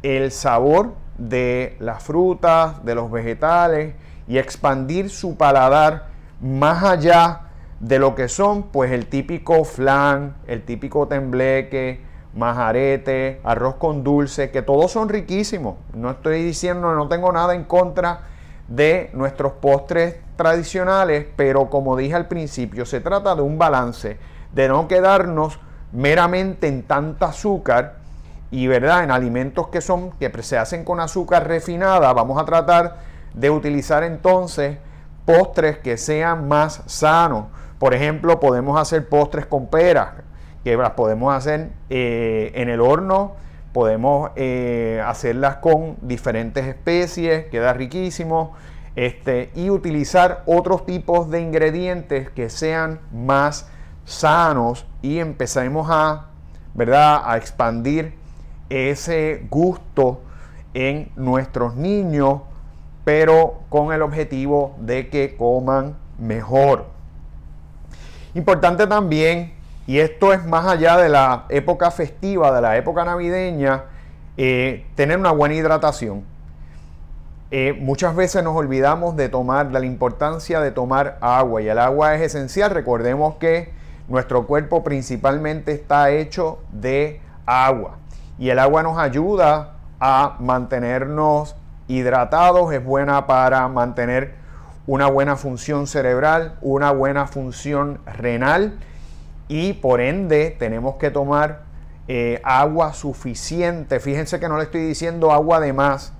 el 0.02 0.32
sabor 0.32 0.94
de 1.18 1.76
las 1.80 2.02
frutas, 2.02 2.82
de 2.82 2.94
los 2.94 3.10
vegetales 3.10 3.94
y 4.26 4.38
expandir 4.38 5.10
su 5.10 5.36
paladar 5.36 6.06
más 6.40 6.82
allá 6.82 7.42
de 7.78 7.98
lo 7.98 8.14
que 8.14 8.28
son, 8.28 8.62
pues 8.64 8.90
el 8.90 9.06
típico 9.06 9.64
flan, 9.64 10.36
el 10.46 10.62
típico 10.62 11.08
tembleque, 11.08 12.08
majarete, 12.34 13.40
arroz 13.44 13.76
con 13.76 14.04
dulce, 14.04 14.50
que 14.50 14.62
todos 14.62 14.92
son 14.92 15.08
riquísimos. 15.08 15.76
No 15.94 16.10
estoy 16.10 16.42
diciendo, 16.42 16.94
no 16.94 17.08
tengo 17.08 17.32
nada 17.32 17.54
en 17.54 17.64
contra 17.64 18.20
de 18.68 19.10
nuestros 19.14 19.52
postres 19.52 20.16
tradicionales, 20.36 21.26
pero 21.36 21.68
como 21.68 21.96
dije 21.96 22.14
al 22.14 22.28
principio, 22.28 22.86
se 22.86 23.00
trata 23.00 23.34
de 23.34 23.42
un 23.42 23.58
balance, 23.58 24.18
de 24.52 24.68
no 24.68 24.86
quedarnos 24.88 25.58
meramente 25.92 26.68
en 26.68 26.84
tanta 26.84 27.26
azúcar 27.26 27.96
y 28.50 28.66
verdad 28.66 29.04
en 29.04 29.10
alimentos 29.10 29.68
que 29.68 29.80
son 29.80 30.12
que 30.12 30.30
se 30.42 30.56
hacen 30.56 30.84
con 30.84 31.00
azúcar 31.00 31.46
refinada, 31.46 32.12
vamos 32.12 32.40
a 32.40 32.44
tratar 32.44 32.98
de 33.34 33.50
utilizar 33.50 34.02
entonces 34.02 34.78
postres 35.24 35.78
que 35.78 35.96
sean 35.96 36.48
más 36.48 36.82
sanos. 36.86 37.46
Por 37.78 37.94
ejemplo, 37.94 38.40
podemos 38.40 38.78
hacer 38.80 39.08
postres 39.08 39.46
con 39.46 39.68
peras, 39.68 40.10
que 40.64 40.76
las 40.76 40.90
podemos 40.90 41.34
hacer 41.34 41.70
eh, 41.88 42.52
en 42.54 42.68
el 42.68 42.80
horno, 42.80 43.32
podemos 43.72 44.30
eh, 44.36 45.02
hacerlas 45.06 45.56
con 45.56 45.96
diferentes 46.02 46.66
especies, 46.66 47.46
queda 47.46 47.72
riquísimo, 47.72 48.54
este, 48.96 49.50
y 49.54 49.70
utilizar 49.70 50.42
otros 50.46 50.84
tipos 50.84 51.30
de 51.30 51.40
ingredientes 51.40 52.28
que 52.30 52.50
sean 52.50 53.00
más 53.12 53.68
sanos 54.04 54.86
y 55.02 55.18
empecemos 55.18 55.86
a, 55.90 56.26
¿verdad? 56.74 57.22
a 57.24 57.36
expandir 57.36 58.14
ese 58.68 59.46
gusto 59.48 60.20
en 60.74 61.10
nuestros 61.16 61.76
niños, 61.76 62.42
pero 63.04 63.60
con 63.68 63.92
el 63.92 64.02
objetivo 64.02 64.76
de 64.78 65.08
que 65.08 65.36
coman 65.36 65.96
mejor. 66.18 66.86
Importante 68.34 68.86
también 68.86 69.59
y 69.90 69.98
esto 69.98 70.32
es 70.32 70.46
más 70.46 70.66
allá 70.66 70.96
de 70.98 71.08
la 71.08 71.46
época 71.48 71.90
festiva, 71.90 72.52
de 72.52 72.60
la 72.60 72.76
época 72.76 73.04
navideña, 73.04 73.86
Eh, 74.36 74.86
tener 74.94 75.18
una 75.18 75.32
buena 75.32 75.56
hidratación. 75.56 76.22
Eh, 77.50 77.76
muchas 77.78 78.14
veces 78.14 78.44
nos 78.44 78.54
olvidamos 78.54 79.16
de 79.16 79.28
tomar, 79.28 79.70
de 79.72 79.80
la 79.80 79.84
importancia 79.84 80.60
de 80.60 80.70
tomar 80.70 81.18
agua 81.20 81.60
y 81.60 81.68
el 81.68 81.78
agua 81.78 82.14
es 82.14 82.22
esencial. 82.22 82.70
Recordemos 82.70 83.34
que 83.34 83.72
nuestro 84.06 84.46
cuerpo 84.46 84.84
principalmente 84.84 85.72
está 85.72 86.10
hecho 86.10 86.60
de 86.70 87.20
agua 87.44 87.96
y 88.38 88.50
el 88.50 88.60
agua 88.60 88.84
nos 88.84 88.96
ayuda 88.96 89.72
a 89.98 90.36
mantenernos 90.38 91.56
hidratados, 91.88 92.72
es 92.72 92.82
buena 92.82 93.26
para 93.26 93.66
mantener 93.66 94.34
una 94.86 95.08
buena 95.08 95.34
función 95.34 95.88
cerebral, 95.88 96.54
una 96.62 96.92
buena 96.92 97.26
función 97.26 97.98
renal 98.06 98.78
y 99.50 99.72
por 99.72 100.00
ende 100.00 100.54
tenemos 100.56 100.94
que 100.94 101.10
tomar 101.10 101.64
eh, 102.06 102.40
agua 102.44 102.92
suficiente. 102.92 103.98
Fíjense 103.98 104.38
que 104.38 104.48
no 104.48 104.56
le 104.56 104.62
estoy 104.62 104.82
diciendo 104.82 105.32
agua 105.32 105.58
de 105.58 105.72
más, 105.72 106.12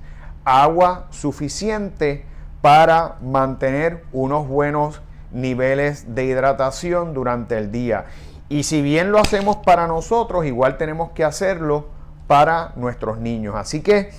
agua 0.44 1.06
suficiente 1.10 2.26
para 2.60 3.18
mantener 3.22 4.02
unos 4.12 4.48
buenos 4.48 5.00
niveles 5.30 6.12
de 6.16 6.24
hidratación 6.24 7.14
durante 7.14 7.56
el 7.56 7.70
día. 7.70 8.06
Y 8.48 8.64
si 8.64 8.82
bien 8.82 9.12
lo 9.12 9.20
hacemos 9.20 9.58
para 9.58 9.86
nosotros, 9.86 10.44
igual 10.44 10.76
tenemos 10.76 11.12
que 11.12 11.22
hacerlo 11.22 11.86
para 12.26 12.72
nuestros 12.74 13.18
niños. 13.18 13.54
Así 13.54 13.80
que 13.80 14.10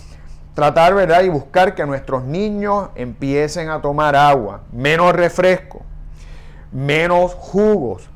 tratar, 0.56 0.96
¿verdad? 0.96 1.24
Y 1.24 1.30
buscar 1.30 1.76
que 1.76 1.86
nuestros 1.86 2.24
niños 2.24 2.92
empiecen 2.96 3.72
a 3.72 3.82
tomar 3.82 4.16
agua, 4.16 4.62
menos 4.72 5.12
refresco, 5.12 5.82
menos 6.72 7.34
jugos. 7.34 8.10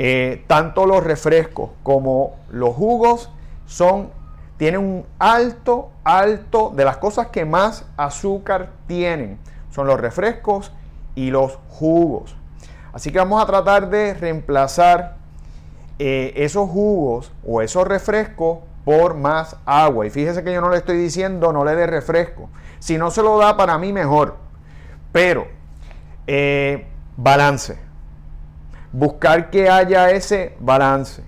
Eh, 0.00 0.44
tanto 0.46 0.86
los 0.86 1.02
refrescos 1.02 1.70
como 1.82 2.36
los 2.50 2.72
jugos 2.72 3.30
son 3.66 4.10
tienen 4.56 4.80
un 4.80 5.06
alto, 5.18 5.90
alto 6.04 6.72
de 6.74 6.84
las 6.84 6.98
cosas 6.98 7.28
que 7.28 7.44
más 7.44 7.84
azúcar 7.96 8.70
tienen. 8.86 9.40
Son 9.70 9.88
los 9.88 9.98
refrescos 10.00 10.72
y 11.16 11.30
los 11.30 11.58
jugos. 11.68 12.36
Así 12.92 13.10
que 13.10 13.18
vamos 13.18 13.42
a 13.42 13.46
tratar 13.46 13.90
de 13.90 14.14
reemplazar 14.14 15.16
eh, 15.98 16.32
esos 16.36 16.70
jugos 16.70 17.32
o 17.44 17.60
esos 17.60 17.86
refrescos 17.86 18.58
por 18.84 19.14
más 19.14 19.56
agua. 19.66 20.06
Y 20.06 20.10
fíjese 20.10 20.44
que 20.44 20.52
yo 20.52 20.60
no 20.60 20.70
le 20.70 20.76
estoy 20.76 20.96
diciendo 20.96 21.52
no 21.52 21.64
le 21.64 21.74
dé 21.74 21.88
refresco. 21.88 22.50
Si 22.78 22.98
no 22.98 23.10
se 23.10 23.22
lo 23.22 23.36
da 23.36 23.56
para 23.56 23.78
mí 23.78 23.92
mejor. 23.92 24.36
Pero 25.10 25.48
eh, 26.28 26.86
balance. 27.16 27.87
Buscar 28.92 29.50
que 29.50 29.68
haya 29.68 30.10
ese 30.10 30.56
balance. 30.60 31.22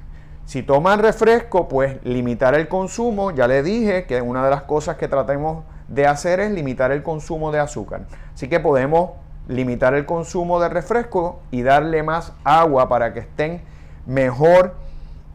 Si 0.46 0.62
toman 0.62 0.98
refresco, 0.98 1.68
pues 1.68 1.98
limitar 2.04 2.54
el 2.54 2.68
consumo. 2.68 3.30
Ya 3.30 3.46
le 3.46 3.62
dije 3.62 4.06
que 4.06 4.20
una 4.20 4.44
de 4.44 4.50
las 4.50 4.62
cosas 4.62 4.96
que 4.96 5.08
tratemos 5.08 5.64
de 5.88 6.06
hacer 6.06 6.40
es 6.40 6.50
limitar 6.50 6.90
el 6.92 7.02
consumo 7.02 7.52
de 7.52 7.60
azúcar. 7.60 8.02
Así 8.34 8.48
que 8.48 8.60
podemos 8.60 9.10
limitar 9.48 9.94
el 9.94 10.06
consumo 10.06 10.60
de 10.60 10.68
refresco 10.68 11.40
y 11.50 11.62
darle 11.62 12.02
más 12.02 12.32
agua 12.44 12.88
para 12.88 13.12
que 13.12 13.20
estén 13.20 13.62
mejor 14.06 14.74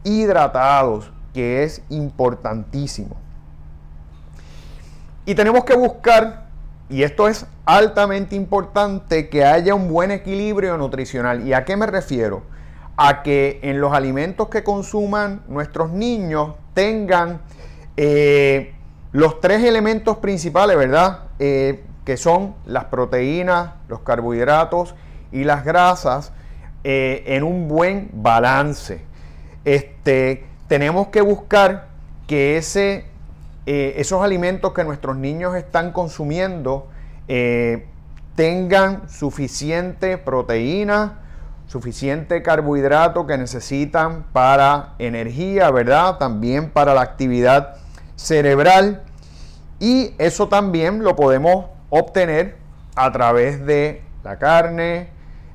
hidratados, 0.04 1.10
que 1.32 1.62
es 1.62 1.82
importantísimo. 1.90 3.16
Y 5.26 5.34
tenemos 5.34 5.64
que 5.64 5.76
buscar, 5.76 6.45
y 6.88 7.02
esto 7.02 7.28
es 7.28 7.46
altamente 7.64 8.36
importante, 8.36 9.28
que 9.28 9.44
haya 9.44 9.74
un 9.74 9.88
buen 9.88 10.10
equilibrio 10.10 10.76
nutricional. 10.78 11.46
¿Y 11.46 11.52
a 11.52 11.64
qué 11.64 11.76
me 11.76 11.86
refiero? 11.86 12.42
a 12.96 13.22
que 13.22 13.60
en 13.62 13.80
los 13.80 13.92
alimentos 13.92 14.48
que 14.48 14.64
consuman 14.64 15.42
nuestros 15.48 15.90
niños 15.90 16.54
tengan 16.74 17.40
eh, 17.96 18.74
los 19.12 19.40
tres 19.40 19.64
elementos 19.64 20.18
principales, 20.18 20.76
¿verdad? 20.76 21.24
Eh, 21.38 21.84
que 22.04 22.16
son 22.16 22.54
las 22.64 22.86
proteínas, 22.86 23.72
los 23.88 24.00
carbohidratos 24.00 24.94
y 25.32 25.44
las 25.44 25.64
grasas 25.64 26.32
eh, 26.84 27.24
en 27.26 27.42
un 27.42 27.68
buen 27.68 28.10
balance. 28.12 29.02
Este, 29.64 30.44
tenemos 30.68 31.08
que 31.08 31.20
buscar 31.20 31.88
que 32.26 32.56
ese, 32.56 33.04
esos 33.66 34.22
alimentos 34.22 34.72
que 34.72 34.84
nuestros 34.84 35.16
niños 35.16 35.56
están 35.56 35.92
consumiendo 35.92 36.88
tengan 38.36 39.08
suficiente 39.08 40.18
proteína, 40.18 41.20
suficiente 41.66 42.42
carbohidrato 42.42 43.26
que 43.26 43.36
necesitan 43.36 44.26
para 44.32 44.94
energía, 44.98 45.70
¿verdad? 45.70 46.18
También 46.18 46.70
para 46.70 46.94
la 46.94 47.00
actividad 47.00 47.76
cerebral. 48.14 49.02
Y 49.80 50.14
eso 50.18 50.48
también 50.48 51.02
lo 51.02 51.16
podemos 51.16 51.66
obtener 51.90 52.56
a 52.94 53.10
través 53.10 53.66
de 53.66 54.02
la 54.22 54.38
carne, 54.38 55.10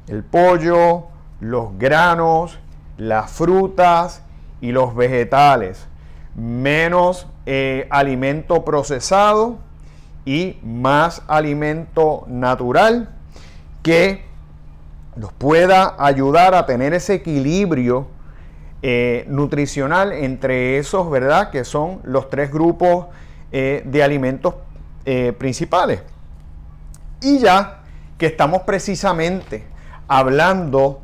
el 0.08 0.24
pollo, 0.24 1.06
los 1.40 1.78
granos, 1.78 2.60
las 2.98 3.32
frutas 3.32 4.22
y 4.60 4.72
los 4.72 4.96
vegetales. 4.96 5.88
Menos 6.36 7.28
eh, 7.46 7.88
alimento 7.90 8.64
procesado 8.64 9.58
y 10.26 10.58
más 10.64 11.24
alimento 11.28 12.24
natural 12.28 13.10
que 13.82 14.24
nos 15.16 15.34
pueda 15.34 15.96
ayudar 15.98 16.54
a 16.54 16.68
tener 16.68 16.94
ese 16.94 17.16
equilibrio 17.16 18.08
eh, 18.84 19.26
nutricional 19.28 20.12
entre 20.12 20.78
esos, 20.78 21.10
¿verdad? 21.10 21.50
Que 21.50 21.66
son 21.66 22.00
los 22.04 22.30
tres 22.30 22.52
grupos 22.52 23.08
eh, 23.52 23.82
de 23.86 24.04
alimentos 24.04 24.56
principales. 25.40 26.04
Y 27.22 27.40
ya 27.40 27.80
que 28.20 28.28
estamos 28.28 28.62
precisamente 28.62 29.64
hablando 30.08 31.02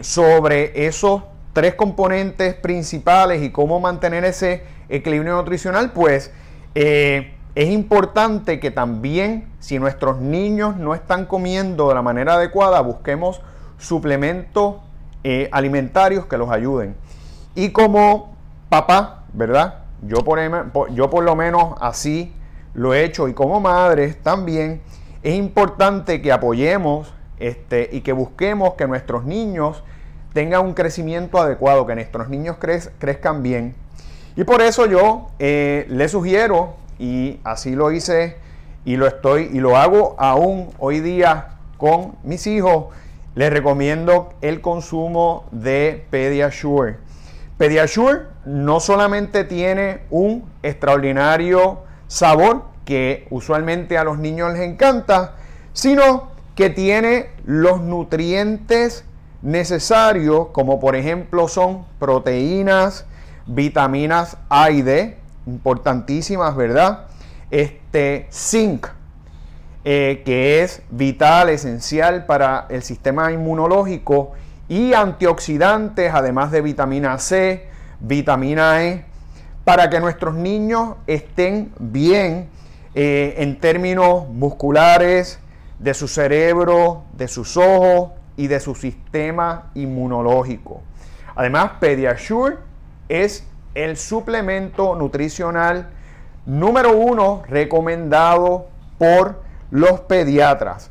sobre 0.00 0.86
esos 0.86 1.22
tres 1.52 1.74
componentes 1.74 2.54
principales 2.54 3.42
y 3.42 3.50
cómo 3.50 3.80
mantener 3.80 4.24
ese 4.24 4.64
equilibrio 4.88 5.36
nutricional, 5.36 5.92
pues 5.92 6.32
es 7.54 7.68
importante 7.68 8.58
que 8.60 8.70
también, 8.70 9.46
si 9.58 9.78
nuestros 9.78 10.18
niños 10.18 10.76
no 10.76 10.94
están 10.94 11.26
comiendo 11.26 11.88
de 11.88 11.94
la 11.94 12.02
manera 12.02 12.34
adecuada, 12.34 12.80
busquemos 12.80 13.42
suplementos 13.78 14.76
eh, 15.22 15.48
alimentarios 15.52 16.24
que 16.26 16.38
los 16.38 16.50
ayuden. 16.50 16.96
Y 17.54 17.70
como 17.70 18.34
papá, 18.70 19.24
¿verdad? 19.34 19.80
Yo 20.00 20.24
por, 20.24 20.40
yo 20.94 21.10
por 21.10 21.24
lo 21.24 21.36
menos 21.36 21.74
así 21.80 22.32
lo 22.72 22.94
he 22.94 23.04
hecho 23.04 23.28
y 23.28 23.34
como 23.34 23.60
madres 23.60 24.20
también 24.22 24.80
es 25.22 25.34
importante 25.34 26.22
que 26.22 26.32
apoyemos 26.32 27.12
este, 27.38 27.90
y 27.92 28.00
que 28.00 28.12
busquemos 28.12 28.74
que 28.74 28.88
nuestros 28.88 29.24
niños 29.24 29.84
tengan 30.32 30.64
un 30.64 30.74
crecimiento 30.74 31.40
adecuado, 31.40 31.86
que 31.86 31.94
nuestros 31.94 32.28
niños 32.28 32.56
crezcan 32.58 33.42
bien. 33.42 33.74
Y 34.36 34.44
por 34.44 34.62
eso 34.62 34.86
yo 34.86 35.30
eh, 35.38 35.86
les 35.88 36.12
sugiero 36.12 36.74
y 36.98 37.40
así 37.44 37.74
lo 37.74 37.92
hice 37.92 38.36
y 38.84 38.96
lo 38.96 39.06
estoy 39.06 39.50
y 39.52 39.60
lo 39.60 39.76
hago 39.76 40.16
aún 40.18 40.70
hoy 40.78 41.00
día 41.00 41.58
con 41.76 42.16
mis 42.22 42.46
hijos. 42.46 42.86
Les 43.34 43.50
recomiendo 43.50 44.34
el 44.40 44.60
consumo 44.60 45.46
de 45.52 46.04
Pediasure. 46.10 46.96
Pediasure 47.58 48.22
no 48.44 48.80
solamente 48.80 49.44
tiene 49.44 50.02
un 50.10 50.44
extraordinario 50.62 51.80
sabor 52.08 52.64
que 52.84 53.26
usualmente 53.30 53.96
a 53.96 54.04
los 54.04 54.18
niños 54.18 54.52
les 54.52 54.62
encanta, 54.62 55.36
sino 55.72 56.30
que 56.54 56.70
tiene 56.70 57.30
los 57.44 57.80
nutrientes 57.80 59.04
necesarios, 59.42 60.48
como 60.52 60.80
por 60.80 60.96
ejemplo 60.96 61.48
son 61.48 61.84
proteínas, 61.98 63.04
vitaminas 63.46 64.36
A 64.48 64.70
y 64.70 64.82
D, 64.82 65.18
importantísimas, 65.46 66.56
¿verdad? 66.56 67.06
Este 67.50 68.28
zinc, 68.32 68.86
eh, 69.84 70.22
que 70.24 70.62
es 70.62 70.82
vital, 70.90 71.48
esencial 71.48 72.24
para 72.24 72.66
el 72.68 72.82
sistema 72.82 73.32
inmunológico, 73.32 74.32
y 74.68 74.94
antioxidantes, 74.94 76.12
además 76.14 76.50
de 76.50 76.62
vitamina 76.62 77.18
C, 77.18 77.66
vitamina 78.00 78.84
E, 78.84 79.04
para 79.64 79.90
que 79.90 80.00
nuestros 80.00 80.34
niños 80.34 80.96
estén 81.06 81.72
bien 81.78 82.48
eh, 82.94 83.34
en 83.38 83.58
términos 83.60 84.28
musculares, 84.28 85.38
de 85.78 85.94
su 85.94 86.06
cerebro, 86.06 87.02
de 87.12 87.26
sus 87.26 87.56
ojos 87.56 88.12
y 88.36 88.46
de 88.46 88.60
su 88.60 88.74
sistema 88.74 89.70
inmunológico. 89.74 90.82
Además, 91.34 91.72
Pediasure 91.80 92.56
es 93.08 93.46
el 93.74 93.96
suplemento 93.96 94.94
nutricional 94.96 95.90
número 96.44 96.96
uno 96.96 97.42
recomendado 97.48 98.68
por 98.98 99.42
los 99.70 100.00
pediatras. 100.00 100.90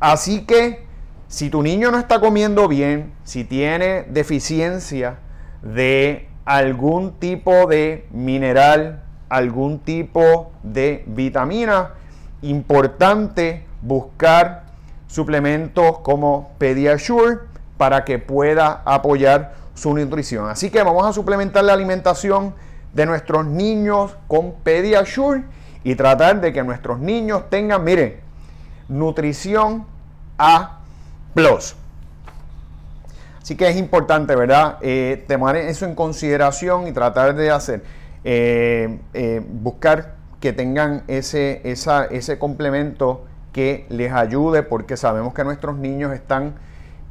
Así 0.00 0.44
que 0.44 0.86
si 1.28 1.50
tu 1.50 1.62
niño 1.62 1.90
no 1.90 1.98
está 1.98 2.20
comiendo 2.20 2.68
bien, 2.68 3.12
si 3.24 3.44
tiene 3.44 4.02
deficiencia 4.08 5.18
de 5.62 6.28
algún 6.44 7.12
tipo 7.18 7.66
de 7.66 8.06
mineral, 8.12 9.02
algún 9.28 9.80
tipo 9.80 10.52
de 10.62 11.04
vitamina. 11.06 11.94
Importante 12.42 13.64
buscar 13.82 14.65
suplementos 15.16 16.00
como 16.00 16.50
Pediasure 16.58 17.38
para 17.78 18.04
que 18.04 18.18
pueda 18.18 18.82
apoyar 18.84 19.54
su 19.74 19.94
nutrición. 19.94 20.50
Así 20.50 20.68
que 20.68 20.82
vamos 20.82 21.06
a 21.06 21.12
suplementar 21.14 21.64
la 21.64 21.72
alimentación 21.72 22.54
de 22.92 23.06
nuestros 23.06 23.46
niños 23.46 24.14
con 24.28 24.52
Pediasure 24.62 25.44
y 25.84 25.94
tratar 25.94 26.42
de 26.42 26.52
que 26.52 26.62
nuestros 26.62 26.98
niños 26.98 27.48
tengan, 27.48 27.82
miren, 27.82 28.16
nutrición 28.88 29.86
A 30.36 30.80
plus. 31.32 31.76
Así 33.40 33.56
que 33.56 33.68
es 33.68 33.76
importante, 33.76 34.36
¿verdad? 34.36 34.76
Eh, 34.82 35.24
tomar 35.26 35.56
eso 35.56 35.86
en 35.86 35.94
consideración 35.94 36.88
y 36.88 36.92
tratar 36.92 37.34
de 37.34 37.50
hacer, 37.50 37.84
eh, 38.22 38.98
eh, 39.14 39.42
buscar 39.48 40.16
que 40.40 40.52
tengan 40.52 41.04
ese, 41.08 41.62
ese 41.64 42.38
complemento 42.38 43.24
que 43.56 43.86
les 43.88 44.12
ayude 44.12 44.62
porque 44.62 44.98
sabemos 44.98 45.32
que 45.32 45.42
nuestros 45.42 45.78
niños 45.78 46.12
están 46.12 46.56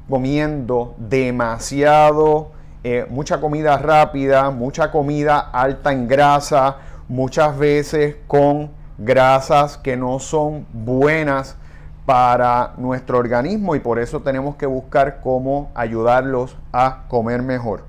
comiendo 0.07 0.93
demasiado, 0.99 2.51
eh, 2.83 3.07
mucha 3.09 3.41
comida 3.41 3.79
rápida, 3.79 4.51
mucha 4.51 4.91
comida 4.91 5.39
alta 5.39 5.91
en 5.91 6.07
grasa, 6.07 6.75
muchas 7.07 7.57
veces 7.57 8.17
con 8.27 8.69
grasas 8.99 9.79
que 9.79 9.97
no 9.97 10.19
son 10.19 10.67
buenas 10.71 11.57
para 12.05 12.73
nuestro 12.77 13.17
organismo 13.17 13.75
y 13.75 13.79
por 13.79 13.97
eso 13.97 14.19
tenemos 14.19 14.55
que 14.55 14.67
buscar 14.67 15.21
cómo 15.21 15.71
ayudarlos 15.73 16.57
a 16.71 17.05
comer 17.07 17.41
mejor. 17.41 17.85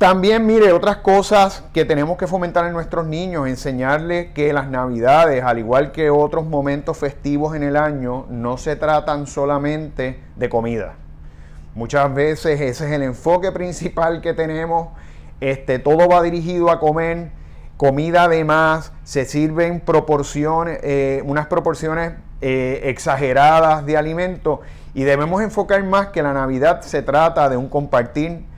También, 0.00 0.46
mire, 0.46 0.72
otras 0.72 0.96
cosas 0.96 1.62
que 1.74 1.84
tenemos 1.84 2.16
que 2.16 2.26
fomentar 2.26 2.64
en 2.64 2.72
nuestros 2.72 3.06
niños, 3.06 3.46
enseñarles 3.46 4.32
que 4.32 4.50
las 4.54 4.66
navidades, 4.66 5.44
al 5.44 5.58
igual 5.58 5.92
que 5.92 6.08
otros 6.08 6.46
momentos 6.46 6.96
festivos 6.96 7.54
en 7.54 7.62
el 7.62 7.76
año, 7.76 8.24
no 8.30 8.56
se 8.56 8.76
tratan 8.76 9.26
solamente 9.26 10.18
de 10.36 10.48
comida. 10.48 10.94
Muchas 11.74 12.14
veces 12.14 12.62
ese 12.62 12.86
es 12.86 12.92
el 12.92 13.02
enfoque 13.02 13.52
principal 13.52 14.22
que 14.22 14.32
tenemos. 14.32 14.88
Este, 15.38 15.78
todo 15.78 16.08
va 16.08 16.22
dirigido 16.22 16.70
a 16.70 16.80
comer, 16.80 17.30
comida 17.76 18.22
además, 18.24 18.94
se 19.04 19.26
sirven 19.26 19.80
proporciones, 19.80 20.78
eh, 20.82 21.22
unas 21.26 21.46
proporciones 21.46 22.12
eh, 22.40 22.80
exageradas 22.84 23.84
de 23.84 23.98
alimento 23.98 24.62
y 24.94 25.02
debemos 25.02 25.42
enfocar 25.42 25.84
más 25.84 26.06
que 26.06 26.22
la 26.22 26.32
Navidad 26.32 26.80
se 26.80 27.02
trata 27.02 27.50
de 27.50 27.58
un 27.58 27.68
compartir 27.68 28.48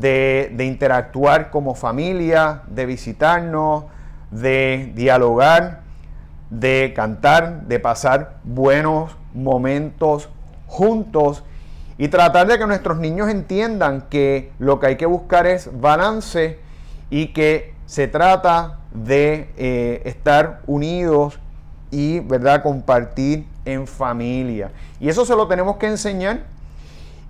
de, 0.00 0.64
interactuar 0.64 1.50
como 1.50 1.74
familia, 1.74 2.62
de 2.68 2.86
visitarnos, 2.86 3.84
de 4.30 4.92
dialogar, 4.94 5.80
de 6.50 6.92
cantar, 6.94 7.62
de 7.62 7.80
pasar 7.80 8.36
buenos 8.44 9.16
momentos 9.32 10.28
juntos 10.66 11.44
y 11.98 12.08
tratar 12.08 12.46
de 12.46 12.58
que 12.58 12.66
nuestros 12.66 12.98
niños 12.98 13.28
entiendan 13.28 14.02
que 14.10 14.52
lo 14.58 14.78
que 14.78 14.88
hay 14.88 14.96
que 14.96 15.06
buscar 15.06 15.46
es 15.46 15.70
balance 15.80 16.58
y 17.08 17.28
que 17.28 17.74
se 17.86 18.08
trata 18.08 18.80
de 18.92 19.50
eh, 19.56 20.02
estar 20.04 20.60
unidos 20.66 21.38
y 21.90 22.20
verdad 22.20 22.62
compartir 22.62 23.46
en 23.64 23.86
familia. 23.86 24.72
Y 25.00 25.08
eso 25.08 25.24
se 25.24 25.34
lo 25.34 25.48
tenemos 25.48 25.76
que 25.76 25.86
enseñar 25.86 26.55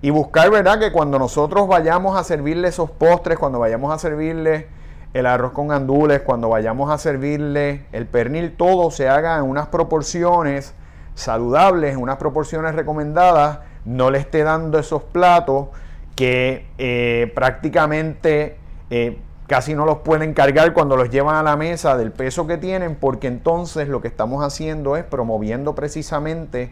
y 0.01 0.09
buscar, 0.09 0.49
¿verdad? 0.51 0.79
Que 0.79 0.91
cuando 0.91 1.17
nosotros 1.17 1.67
vayamos 1.67 2.17
a 2.17 2.23
servirle 2.23 2.67
esos 2.67 2.91
postres, 2.91 3.39
cuando 3.39 3.59
vayamos 3.59 3.93
a 3.93 3.97
servirle 3.97 4.67
el 5.13 5.25
arroz 5.25 5.53
con 5.53 5.69
gandules, 5.69 6.21
cuando 6.21 6.49
vayamos 6.49 6.91
a 6.91 6.97
servirle 6.97 7.85
el 7.91 8.05
pernil, 8.05 8.55
todo 8.55 8.91
se 8.91 9.09
haga 9.09 9.37
en 9.37 9.43
unas 9.43 9.67
proporciones 9.67 10.75
saludables, 11.15 11.93
en 11.93 12.01
unas 12.01 12.17
proporciones 12.17 12.75
recomendadas, 12.75 13.59
no 13.85 14.11
le 14.11 14.19
esté 14.19 14.43
dando 14.43 14.77
esos 14.77 15.01
platos 15.03 15.69
que 16.15 16.67
eh, 16.77 17.31
prácticamente 17.33 18.57
eh, 18.89 19.17
casi 19.47 19.73
no 19.73 19.85
los 19.85 19.99
pueden 19.99 20.33
cargar 20.33 20.73
cuando 20.73 20.95
los 20.95 21.09
llevan 21.09 21.35
a 21.35 21.43
la 21.43 21.55
mesa 21.55 21.97
del 21.97 22.11
peso 22.11 22.45
que 22.45 22.57
tienen, 22.57 22.95
porque 22.95 23.27
entonces 23.27 23.87
lo 23.87 24.01
que 24.01 24.07
estamos 24.09 24.43
haciendo 24.43 24.95
es 24.97 25.03
promoviendo 25.03 25.73
precisamente 25.73 26.71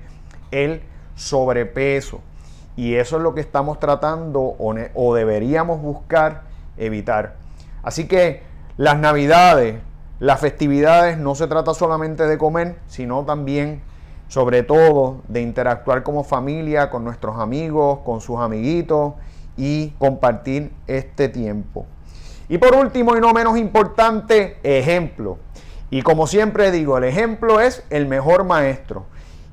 el 0.51 0.83
sobrepeso. 1.15 2.21
Y 2.75 2.95
eso 2.95 3.17
es 3.17 3.23
lo 3.23 3.33
que 3.33 3.41
estamos 3.41 3.79
tratando 3.79 4.55
o, 4.57 5.15
deberíamos 5.15 5.81
buscar 5.81 6.43
evitar. 6.77 7.35
Así 7.83 8.07
que 8.07 8.43
las 8.77 8.97
navidades, 8.97 9.75
las 10.19 10.39
festividades 10.39 11.17
no 11.17 11.35
se 11.35 11.47
trata 11.47 11.73
solamente 11.73 12.27
de 12.27 12.37
comer, 12.37 12.77
sino 12.87 13.23
también, 13.23 13.81
sobre 14.27 14.63
todo, 14.63 15.21
de 15.27 15.41
interactuar 15.41 16.03
como 16.03 16.23
familia, 16.23 16.89
con 16.89 17.03
nuestros 17.03 17.39
amigos, 17.39 17.99
con 18.03 18.19
sus 18.19 18.39
amiguitos 18.39 19.13
y 19.55 19.91
compartir 19.91 20.71
este 20.87 21.29
tiempo. 21.29 21.85
Y 22.49 22.57
por 22.57 22.75
último 22.75 23.15
y 23.15 23.21
no 23.21 23.33
menos 23.33 23.57
importante, 23.57 24.57
ejemplo. 24.63 25.37
Y 25.89 26.01
como 26.01 26.27
siempre 26.27 26.71
digo, 26.71 26.97
el 26.97 27.05
ejemplo 27.05 27.59
es 27.59 27.83
el 27.89 28.07
mejor 28.07 28.43
maestro. 28.43 29.05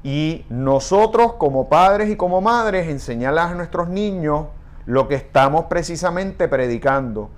Y 0.02 0.44
nosotros 0.48 1.34
como 1.34 1.68
padres 1.68 2.10
y 2.10 2.16
como 2.16 2.40
madres 2.40 2.88
enseñarles 2.88 3.44
a 3.44 3.54
nuestros 3.54 3.88
niños 3.88 4.46
lo 4.86 5.08
que 5.08 5.14
estamos 5.14 5.66
precisamente 5.66 6.48
predicando. 6.48 7.30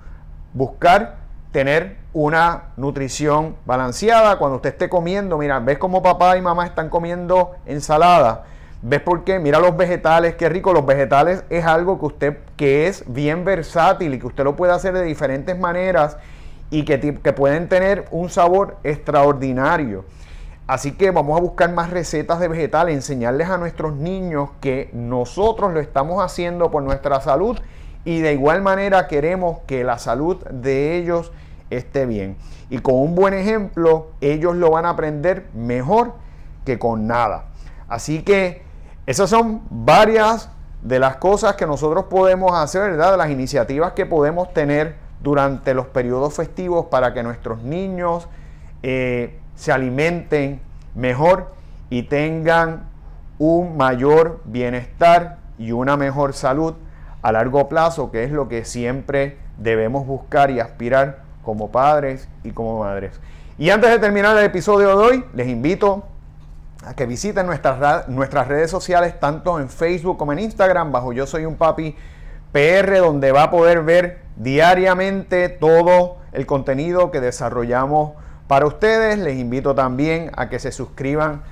Buscar 0.53 1.17
tener 1.51 1.97
una 2.11 2.63
nutrición 2.75 3.55
balanceada. 3.65 4.37
Cuando 4.37 4.57
usted 4.57 4.71
esté 4.71 4.89
comiendo, 4.89 5.37
mira, 5.37 5.59
ves 5.59 5.77
cómo 5.77 6.01
papá 6.01 6.37
y 6.37 6.41
mamá 6.41 6.65
están 6.65 6.89
comiendo 6.89 7.55
ensalada. 7.65 8.45
¿Ves 8.81 9.01
por 9.01 9.23
qué? 9.23 9.39
Mira 9.39 9.59
los 9.59 9.77
vegetales, 9.77 10.35
qué 10.35 10.49
rico. 10.49 10.73
Los 10.73 10.85
vegetales 10.85 11.43
es 11.49 11.65
algo 11.65 11.99
que 11.99 12.05
usted 12.05 12.37
que 12.55 12.87
es 12.87 13.03
bien 13.07 13.45
versátil 13.45 14.13
y 14.13 14.19
que 14.19 14.27
usted 14.27 14.43
lo 14.43 14.55
puede 14.55 14.73
hacer 14.73 14.93
de 14.93 15.03
diferentes 15.03 15.57
maneras 15.57 16.17
y 16.69 16.83
que, 16.83 16.99
que 16.99 17.33
pueden 17.33 17.69
tener 17.69 18.05
un 18.11 18.29
sabor 18.29 18.77
extraordinario. 18.83 20.05
Así 20.67 20.93
que 20.93 21.11
vamos 21.11 21.37
a 21.37 21.41
buscar 21.41 21.71
más 21.71 21.91
recetas 21.91 22.39
de 22.39 22.47
vegetales, 22.47 22.95
enseñarles 22.95 23.49
a 23.49 23.57
nuestros 23.57 23.95
niños 23.95 24.49
que 24.61 24.89
nosotros 24.93 25.73
lo 25.73 25.79
estamos 25.79 26.23
haciendo 26.23 26.71
por 26.71 26.81
nuestra 26.81 27.21
salud 27.21 27.59
y 28.03 28.21
de 28.21 28.33
igual 28.33 28.63
manera 28.63 29.07
queremos 29.07 29.59
que 29.67 29.83
la 29.83 29.99
salud 29.99 30.43
de 30.49 30.97
ellos 30.97 31.31
esté 31.69 32.07
bien. 32.07 32.37
Y 32.71 32.79
con 32.79 32.95
un 32.95 33.13
buen 33.13 33.35
ejemplo, 33.35 34.07
ellos 34.21 34.55
lo 34.55 34.71
van 34.71 34.85
a 34.85 34.91
aprender 34.91 35.47
mejor 35.53 36.13
que 36.65 36.79
con 36.79 37.05
nada. 37.05 37.45
Así 37.87 38.23
que 38.23 38.63
esas 39.05 39.29
son 39.29 39.61
varias 39.69 40.49
de 40.81 40.97
las 40.97 41.17
cosas 41.17 41.55
que 41.55 41.67
nosotros 41.67 42.05
podemos 42.05 42.53
hacer, 42.53 42.91
¿verdad? 42.91 43.11
De 43.11 43.17
las 43.17 43.29
iniciativas 43.29 43.93
que 43.93 44.07
podemos 44.07 44.51
tener 44.53 44.95
durante 45.21 45.75
los 45.75 45.87
periodos 45.87 46.33
festivos 46.33 46.87
para 46.87 47.13
que 47.13 47.21
nuestros 47.21 47.61
niños 47.61 48.27
eh, 48.81 49.39
se 49.55 49.71
alimenten 49.71 50.61
mejor 50.93 51.53
y 51.89 52.03
tengan 52.03 52.83
un 53.37 53.77
mayor 53.77 54.41
bienestar 54.45 55.37
y 55.57 55.71
una 55.71 55.97
mejor 55.97 56.33
salud 56.33 56.75
a 57.21 57.31
largo 57.31 57.67
plazo, 57.67 58.11
que 58.11 58.23
es 58.23 58.31
lo 58.31 58.47
que 58.47 58.65
siempre 58.65 59.37
debemos 59.57 60.05
buscar 60.05 60.51
y 60.51 60.59
aspirar 60.59 61.23
como 61.43 61.71
padres 61.71 62.27
y 62.43 62.51
como 62.51 62.79
madres. 62.79 63.19
Y 63.57 63.69
antes 63.69 63.89
de 63.89 63.99
terminar 63.99 64.37
el 64.37 64.45
episodio 64.45 64.89
de 64.89 64.93
hoy, 64.95 65.25
les 65.33 65.47
invito 65.47 66.03
a 66.85 66.93
que 66.93 67.05
visiten 67.05 67.45
nuestras, 67.45 68.07
nuestras 68.09 68.47
redes 68.47 68.69
sociales, 68.69 69.19
tanto 69.19 69.59
en 69.59 69.69
Facebook 69.69 70.17
como 70.17 70.33
en 70.33 70.39
Instagram, 70.39 70.91
bajo 70.91 71.13
Yo 71.13 71.25
Soy 71.25 71.45
un 71.45 71.55
Papi 71.55 71.95
PR, 72.51 72.97
donde 72.99 73.31
va 73.31 73.43
a 73.43 73.51
poder 73.51 73.83
ver 73.83 74.21
diariamente 74.35 75.49
todo 75.49 76.17
el 76.31 76.45
contenido 76.45 77.11
que 77.11 77.21
desarrollamos 77.21 78.11
para 78.47 78.67
ustedes, 78.67 79.17
les 79.17 79.37
invito 79.37 79.73
también 79.73 80.31
a 80.35 80.49
que 80.49 80.59
se 80.59 80.71
suscriban 80.71 81.43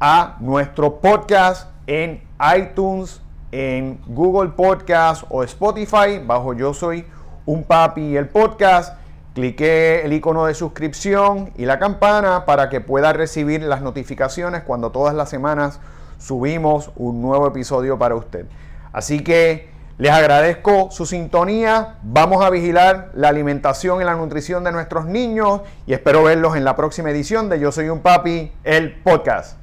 a 0.00 0.36
nuestro 0.40 1.00
podcast 1.00 1.70
en 1.86 2.22
iTunes, 2.56 3.20
en 3.52 4.00
Google 4.06 4.50
Podcast 4.50 5.24
o 5.28 5.42
Spotify, 5.42 6.20
bajo 6.24 6.54
Yo 6.54 6.72
Soy 6.72 7.04
un 7.44 7.64
Papi 7.64 8.16
el 8.16 8.28
podcast. 8.28 8.98
Clique 9.34 10.04
el 10.04 10.12
icono 10.12 10.46
de 10.46 10.54
suscripción 10.54 11.52
y 11.56 11.64
la 11.64 11.78
campana 11.78 12.44
para 12.44 12.68
que 12.68 12.80
pueda 12.80 13.12
recibir 13.12 13.62
las 13.62 13.82
notificaciones 13.82 14.64
cuando 14.64 14.90
todas 14.90 15.14
las 15.14 15.30
semanas 15.30 15.80
subimos 16.18 16.90
un 16.96 17.22
nuevo 17.22 17.46
episodio 17.46 17.98
para 17.98 18.16
usted. 18.16 18.46
Así 18.92 19.22
que 19.22 19.70
les 19.98 20.12
agradezco 20.12 20.90
su 20.92 21.06
sintonía. 21.06 21.96
Vamos 22.02 22.44
a 22.44 22.50
vigilar 22.50 23.10
la 23.14 23.28
alimentación 23.28 24.00
y 24.00 24.04
la 24.04 24.14
nutrición 24.14 24.62
de 24.62 24.70
nuestros 24.70 25.06
niños 25.06 25.62
y 25.86 25.92
espero 25.92 26.22
verlos 26.22 26.56
en 26.56 26.64
la 26.64 26.76
próxima 26.76 27.10
edición 27.10 27.48
de 27.48 27.58
Yo 27.58 27.72
Soy 27.72 27.88
un 27.88 28.00
Papi, 28.00 28.52
el 28.62 28.94
podcast. 29.02 29.57